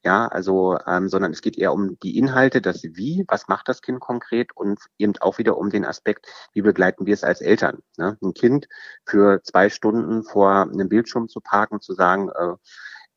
Ja, 0.02 0.28
also, 0.28 0.78
ähm, 0.86 1.10
sondern 1.10 1.32
es 1.32 1.42
geht 1.42 1.58
eher 1.58 1.74
um 1.74 1.98
die 1.98 2.16
Inhalte, 2.16 2.62
das 2.62 2.82
Wie, 2.82 3.24
was 3.28 3.48
macht 3.48 3.68
das 3.68 3.82
Kind 3.82 4.00
konkret 4.00 4.50
und 4.56 4.80
eben 4.96 5.12
auch 5.20 5.36
wieder 5.36 5.58
um 5.58 5.68
den 5.68 5.84
Aspekt, 5.84 6.26
wie 6.54 6.62
begleiten 6.62 7.04
wir 7.04 7.12
es 7.12 7.22
als 7.22 7.42
Eltern. 7.42 7.80
Ne? 7.98 8.16
Ein 8.22 8.32
Kind 8.32 8.66
für 9.04 9.42
zwei 9.42 9.68
Stunden 9.68 10.24
vor 10.24 10.62
einem 10.62 10.88
Bildschirm 10.88 11.28
zu 11.28 11.40
parken, 11.40 11.82
zu 11.82 11.92
sagen, 11.92 12.30
äh, 12.30 12.54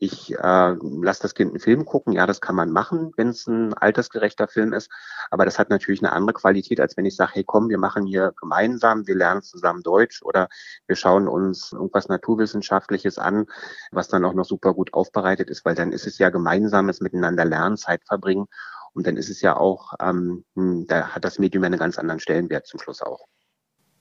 ich 0.03 0.33
äh, 0.33 0.75
lasse 1.01 1.21
das 1.21 1.33
Kind 1.33 1.51
einen 1.51 1.59
Film 1.61 1.85
gucken. 1.85 2.11
Ja, 2.11 2.27
das 2.27 2.41
kann 2.41 2.55
man 2.55 2.71
machen, 2.71 3.13
wenn 3.15 3.29
es 3.29 3.47
ein 3.47 3.73
altersgerechter 3.73 4.49
Film 4.49 4.73
ist. 4.73 4.91
Aber 5.31 5.45
das 5.45 5.57
hat 5.57 5.69
natürlich 5.69 6.01
eine 6.03 6.11
andere 6.11 6.33
Qualität, 6.33 6.81
als 6.81 6.97
wenn 6.97 7.05
ich 7.05 7.15
sage, 7.15 7.31
hey 7.35 7.43
komm, 7.45 7.69
wir 7.69 7.77
machen 7.77 8.05
hier 8.05 8.33
gemeinsam, 8.39 9.07
wir 9.07 9.15
lernen 9.15 9.43
zusammen 9.43 9.81
Deutsch 9.81 10.21
oder 10.21 10.49
wir 10.87 10.97
schauen 10.97 11.29
uns 11.29 11.71
irgendwas 11.71 12.09
Naturwissenschaftliches 12.09 13.17
an, 13.17 13.45
was 13.91 14.09
dann 14.09 14.25
auch 14.25 14.33
noch 14.33 14.45
super 14.45 14.73
gut 14.73 14.93
aufbereitet 14.93 15.49
ist, 15.49 15.63
weil 15.63 15.75
dann 15.75 15.93
ist 15.93 16.05
es 16.05 16.17
ja 16.17 16.29
gemeinsames 16.29 16.99
Miteinander 16.99 17.45
lernen, 17.45 17.77
Zeit 17.77 18.03
verbringen. 18.05 18.47
Und 18.93 19.07
dann 19.07 19.15
ist 19.17 19.29
es 19.29 19.41
ja 19.41 19.55
auch, 19.55 19.93
ähm, 20.01 20.43
hm, 20.55 20.85
da 20.87 21.09
hat 21.15 21.23
das 21.23 21.39
Medium 21.39 21.63
einen 21.63 21.79
ganz 21.79 21.97
anderen 21.97 22.19
Stellenwert 22.19 22.67
zum 22.67 22.79
Schluss 22.79 23.01
auch. 23.01 23.25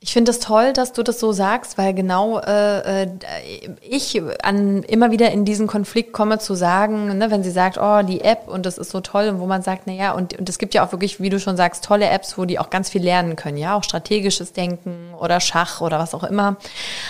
Ich 0.05 0.13
finde 0.13 0.33
es 0.33 0.41
das 0.41 0.49
toll, 0.49 0.73
dass 0.73 0.93
du 0.93 1.05
das 1.05 1.21
so 1.21 1.31
sagst, 1.31 1.79
weil 1.79 1.95
genau 1.95 2.41
äh, 2.41 3.05
äh, 3.05 3.09
ich 3.89 4.21
an 4.43 4.83
immer 4.83 5.13
wieder 5.13 5.31
in 5.31 5.45
diesen 5.45 5.69
Konflikt 5.69 6.13
komme 6.13 6.41
zu 6.41 6.57
sagen, 6.57 7.17
ne, 7.17 7.31
wenn 7.31 7.45
sie 7.45 7.53
sagt, 7.53 7.79
oh, 7.81 8.03
die 8.03 8.23
App 8.23 8.49
und 8.49 8.67
das 8.67 8.79
ist 8.79 8.91
so 8.91 9.01
toll 9.01 9.29
und 9.29 9.39
wo 9.39 9.47
man 9.47 9.63
sagt, 9.63 9.83
na 9.87 9.93
ja, 9.93 10.13
und, 10.13 10.37
und 10.37 10.49
es 10.49 10.59
gibt 10.59 10.75
ja 10.75 10.85
auch 10.85 10.91
wirklich, 10.91 11.21
wie 11.21 11.31
du 11.31 11.39
schon 11.39 11.57
sagst, 11.57 11.85
tolle 11.85 12.09
Apps, 12.09 12.37
wo 12.37 12.45
die 12.45 12.59
auch 12.59 12.69
ganz 12.69 12.91
viel 12.91 13.03
lernen 13.03 13.37
können, 13.37 13.57
ja, 13.57 13.77
auch 13.77 13.85
strategisches 13.85 14.53
Denken 14.53 15.12
oder 15.23 15.41
Schach 15.41 15.81
oder 15.81 15.99
was 15.99 16.15
auch 16.15 16.25
immer. 16.25 16.57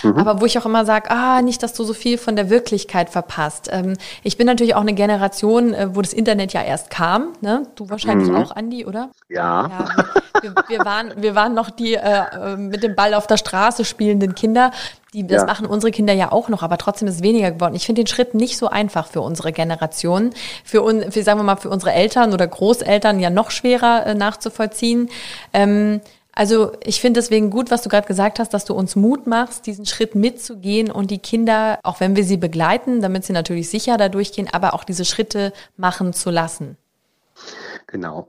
Mhm. 0.03 0.17
Aber 0.17 0.41
wo 0.41 0.45
ich 0.45 0.57
auch 0.57 0.65
immer 0.65 0.85
sage, 0.85 1.11
ah, 1.11 1.41
nicht, 1.41 1.63
dass 1.63 1.73
du 1.73 1.83
so 1.83 1.93
viel 1.93 2.17
von 2.17 2.35
der 2.35 2.49
Wirklichkeit 2.49 3.09
verpasst. 3.09 3.69
Ähm, 3.71 3.95
ich 4.23 4.37
bin 4.37 4.47
natürlich 4.47 4.75
auch 4.75 4.81
eine 4.81 4.93
Generation, 4.93 5.73
äh, 5.73 5.95
wo 5.95 6.01
das 6.01 6.13
Internet 6.13 6.53
ja 6.53 6.61
erst 6.61 6.89
kam, 6.89 7.33
ne? 7.41 7.67
Du 7.75 7.89
wahrscheinlich 7.89 8.29
mhm. 8.29 8.35
auch, 8.37 8.51
Andi, 8.55 8.85
oder? 8.85 9.09
Ja. 9.29 9.69
ja 9.69 10.05
wir, 10.41 10.55
wir, 10.67 10.79
waren, 10.79 11.13
wir 11.17 11.35
waren 11.35 11.53
noch 11.53 11.69
die 11.69 11.95
äh, 11.95 11.99
äh 11.99 12.57
mit 12.57 12.83
dem 12.83 12.95
Ball 12.95 13.13
auf 13.13 13.27
der 13.27 13.37
Straße 13.37 13.85
spielenden 13.85 14.35
Kinder. 14.35 14.71
Die, 15.13 15.27
das 15.27 15.41
ja. 15.41 15.45
machen 15.45 15.67
unsere 15.67 15.91
Kinder 15.91 16.13
ja 16.13 16.31
auch 16.31 16.49
noch, 16.49 16.63
aber 16.63 16.77
trotzdem 16.77 17.07
ist 17.07 17.15
es 17.15 17.23
weniger 17.23 17.51
geworden. 17.51 17.75
Ich 17.75 17.85
finde 17.85 18.01
den 18.01 18.07
Schritt 18.07 18.33
nicht 18.33 18.57
so 18.57 18.67
einfach 18.67 19.07
für 19.07 19.21
unsere 19.21 19.51
Generation. 19.51 20.31
Für, 20.63 20.83
un, 20.83 21.11
für, 21.11 21.21
sagen 21.21 21.39
wir 21.39 21.43
mal, 21.43 21.55
für 21.55 21.69
unsere 21.69 21.93
Eltern 21.93 22.33
oder 22.33 22.47
Großeltern 22.47 23.19
ja 23.19 23.29
noch 23.29 23.51
schwerer 23.51 24.07
äh, 24.07 24.15
nachzuvollziehen. 24.15 25.09
Ähm, 25.53 26.01
also 26.35 26.71
ich 26.83 26.99
finde 26.99 27.19
deswegen 27.19 27.51
gut, 27.51 27.69
was 27.69 27.83
du 27.83 27.89
gerade 27.89 28.07
gesagt 28.07 28.39
hast, 28.39 28.53
dass 28.53 28.65
du 28.65 28.73
uns 28.73 28.95
Mut 28.95 29.27
machst, 29.27 29.67
diesen 29.67 29.85
Schritt 29.85 30.15
mitzugehen 30.15 30.91
und 30.91 31.11
die 31.11 31.19
Kinder, 31.19 31.79
auch 31.83 31.99
wenn 31.99 32.15
wir 32.15 32.23
sie 32.23 32.37
begleiten, 32.37 33.01
damit 33.01 33.23
sie 33.23 33.33
natürlich 33.33 33.69
sicher 33.69 33.97
da 33.97 34.09
durchgehen, 34.09 34.49
aber 34.51 34.73
auch 34.73 34.83
diese 34.83 35.05
Schritte 35.05 35.53
machen 35.77 36.11
zu 36.13 36.31
lassen. 36.31 36.77
Genau. 37.87 38.27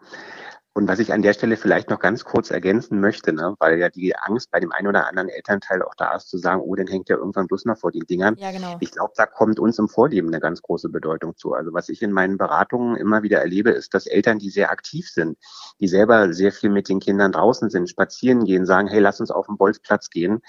Und 0.77 0.89
was 0.89 0.99
ich 0.99 1.13
an 1.13 1.23
der 1.23 1.35
Stelle 1.35 1.57
vielleicht 1.57 1.89
noch 1.89 2.01
ganz 2.01 2.25
kurz 2.25 2.51
ergänzen 2.51 3.01
möchte, 3.01 3.33
ne, 3.33 3.55
weil 3.61 3.79
ja 3.79 3.91
die 3.91 4.17
Angst 4.17 4.51
bei 4.51 4.59
dem 4.59 4.73
einen 4.73 4.89
oder 4.89 5.07
anderen 5.07 5.29
Elternteil 5.29 5.83
auch 5.83 5.95
da 5.95 6.17
ist, 6.17 6.29
zu 6.29 6.37
sagen, 6.37 6.61
oh, 6.63 6.75
dann 6.75 6.89
hängt 6.89 7.09
ja 7.09 7.17
irgendwann 7.17 7.47
bloß 7.47 7.65
noch 7.67 7.79
vor 7.79 7.93
den 7.93 8.05
Dingern. 8.07 8.35
Ja, 8.39 8.51
genau. 8.51 8.77
Ich 8.81 8.91
glaube, 8.91 9.13
da 9.17 9.25
kommt 9.27 9.61
uns 9.61 9.79
im 9.79 9.89
Vorleben 9.89 10.29
eine 10.29 10.41
ganz 10.41 10.63
große 10.63 10.89
Bedeutung 10.89 11.37
zu. 11.37 11.53
Also 11.55 11.73
was 11.73 11.89
ich 11.89 12.03
in 12.03 12.11
meinen 12.11 12.39
Beratungen 12.39 12.97
immer 12.97 13.23
wieder 13.23 13.39
erlebe, 13.39 13.71
ist, 13.71 13.95
dass 13.95 14.07
Eltern, 14.07 14.41
die 14.41 14.51
sehr 14.51 14.73
aktiv 14.73 15.09
sind, 15.09 15.39
die 15.79 15.87
selber 15.87 16.33
sehr 16.33 16.51
viel 16.51 16.71
mit 16.71 16.89
den 16.89 16.99
Kindern 16.99 17.31
draußen 17.31 17.71
sind, 17.71 17.89
spazieren 17.89 18.45
gehen, 18.45 18.67
sagen, 18.67 18.89
hey, 18.89 18.99
lass 18.99 19.21
uns 19.21 19.31
auf 19.31 19.47
den 19.47 19.57
Bolzplatz 19.57 20.11
gehen, 20.11 20.43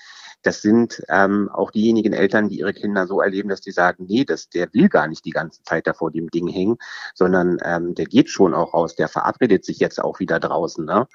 das 0.45 0.61
sind 0.61 1.01
ähm, 1.09 1.49
auch 1.51 1.71
diejenigen 1.71 2.13
Eltern, 2.13 2.49
die 2.49 2.59
ihre 2.59 2.73
Kinder 2.73 3.07
so 3.07 3.19
erleben, 3.19 3.49
dass 3.49 3.61
die 3.61 3.71
sagen, 3.71 4.05
nee, 4.07 4.25
das, 4.25 4.47
der 4.47 4.71
will 4.73 4.89
gar 4.89 5.07
nicht 5.07 5.25
die 5.25 5.31
ganze 5.31 5.63
Zeit 5.63 5.87
da 5.87 5.93
vor 5.93 6.11
dem 6.11 6.29
Ding 6.29 6.47
hängen, 6.47 6.77
sondern 7.15 7.57
ähm, 7.63 7.95
der 7.95 8.05
geht 8.05 8.29
schon 8.29 8.53
auch 8.53 8.75
raus, 8.75 8.95
der 8.95 9.07
verabredet 9.07 9.65
sich 9.65 9.79
jetzt 9.79 9.99
auch 9.99 10.19
wieder 10.19 10.39
draußen. 10.39 10.85
Ne? 10.85 11.07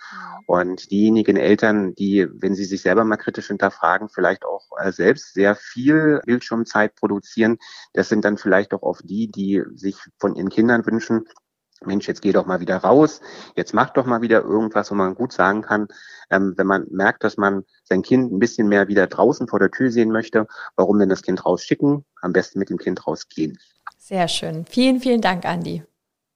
Und 0.46 0.90
diejenigen 0.90 1.36
Eltern, 1.36 1.94
die, 1.94 2.26
wenn 2.28 2.56
sie 2.56 2.64
sich 2.64 2.82
selber 2.82 3.04
mal 3.04 3.18
kritisch 3.18 3.46
hinterfragen, 3.46 4.08
vielleicht 4.08 4.44
auch 4.44 4.66
äh, 4.78 4.90
selbst 4.90 5.34
sehr 5.34 5.54
viel 5.54 6.20
Bildschirmzeit 6.26 6.96
produzieren, 6.96 7.58
das 7.92 8.08
sind 8.08 8.24
dann 8.24 8.36
vielleicht 8.36 8.74
auch 8.74 8.82
oft 8.82 9.08
die, 9.08 9.28
die 9.28 9.62
sich 9.76 9.96
von 10.18 10.34
ihren 10.34 10.48
Kindern 10.48 10.84
wünschen, 10.84 11.26
Mensch, 11.84 12.06
jetzt 12.08 12.20
geh 12.20 12.32
doch 12.32 12.46
mal 12.46 12.60
wieder 12.60 12.76
raus, 12.76 13.20
jetzt 13.56 13.72
mach 13.72 13.90
doch 13.90 14.04
mal 14.04 14.20
wieder 14.20 14.42
irgendwas, 14.42 14.90
wo 14.90 14.94
man 14.94 15.14
gut 15.14 15.32
sagen 15.32 15.62
kann, 15.62 15.88
ähm, 16.30 16.54
wenn 16.56 16.66
man 16.66 16.86
merkt, 16.90 17.24
dass 17.24 17.36
man 17.36 17.64
sein 17.84 18.02
Kind 18.02 18.32
ein 18.32 18.38
bisschen 18.38 18.68
mehr 18.68 18.88
wieder 18.88 19.06
draußen 19.06 19.48
vor 19.48 19.58
der 19.58 19.70
Tür 19.70 19.90
sehen 19.90 20.10
möchte, 20.10 20.46
warum 20.76 20.98
denn 20.98 21.08
das 21.08 21.22
Kind 21.22 21.44
rausschicken? 21.44 22.04
Am 22.20 22.32
besten 22.32 22.58
mit 22.58 22.68
dem 22.68 22.78
Kind 22.78 23.06
rausgehen. 23.06 23.58
Sehr 23.98 24.28
schön. 24.28 24.66
Vielen, 24.68 25.00
vielen 25.00 25.20
Dank, 25.20 25.44
Andi. 25.44 25.82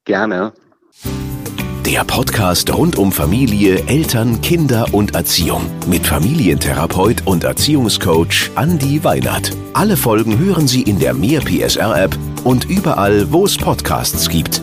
Gerne. 0.05 0.53
Der 1.87 2.03
Podcast 2.05 2.75
rund 2.75 2.97
um 2.97 3.13
Familie, 3.13 3.87
Eltern, 3.87 4.41
Kinder 4.41 4.87
und 4.93 5.15
Erziehung 5.15 5.63
mit 5.87 6.07
Familientherapeut 6.07 7.27
und 7.27 7.45
Erziehungscoach 7.45 8.51
Andi 8.55 9.05
Weinert. 9.05 9.51
Alle 9.75 9.99
Folgen 9.99 10.39
hören 10.39 10.67
Sie 10.67 10.83
in 10.83 10.99
der 10.99 11.13
Mehr 11.13 11.41
PSR 11.43 12.05
App 12.05 12.19
und 12.45 12.65
überall, 12.65 13.31
wo 13.31 13.45
es 13.45 13.59
Podcasts 13.59 14.31
gibt. 14.31 14.63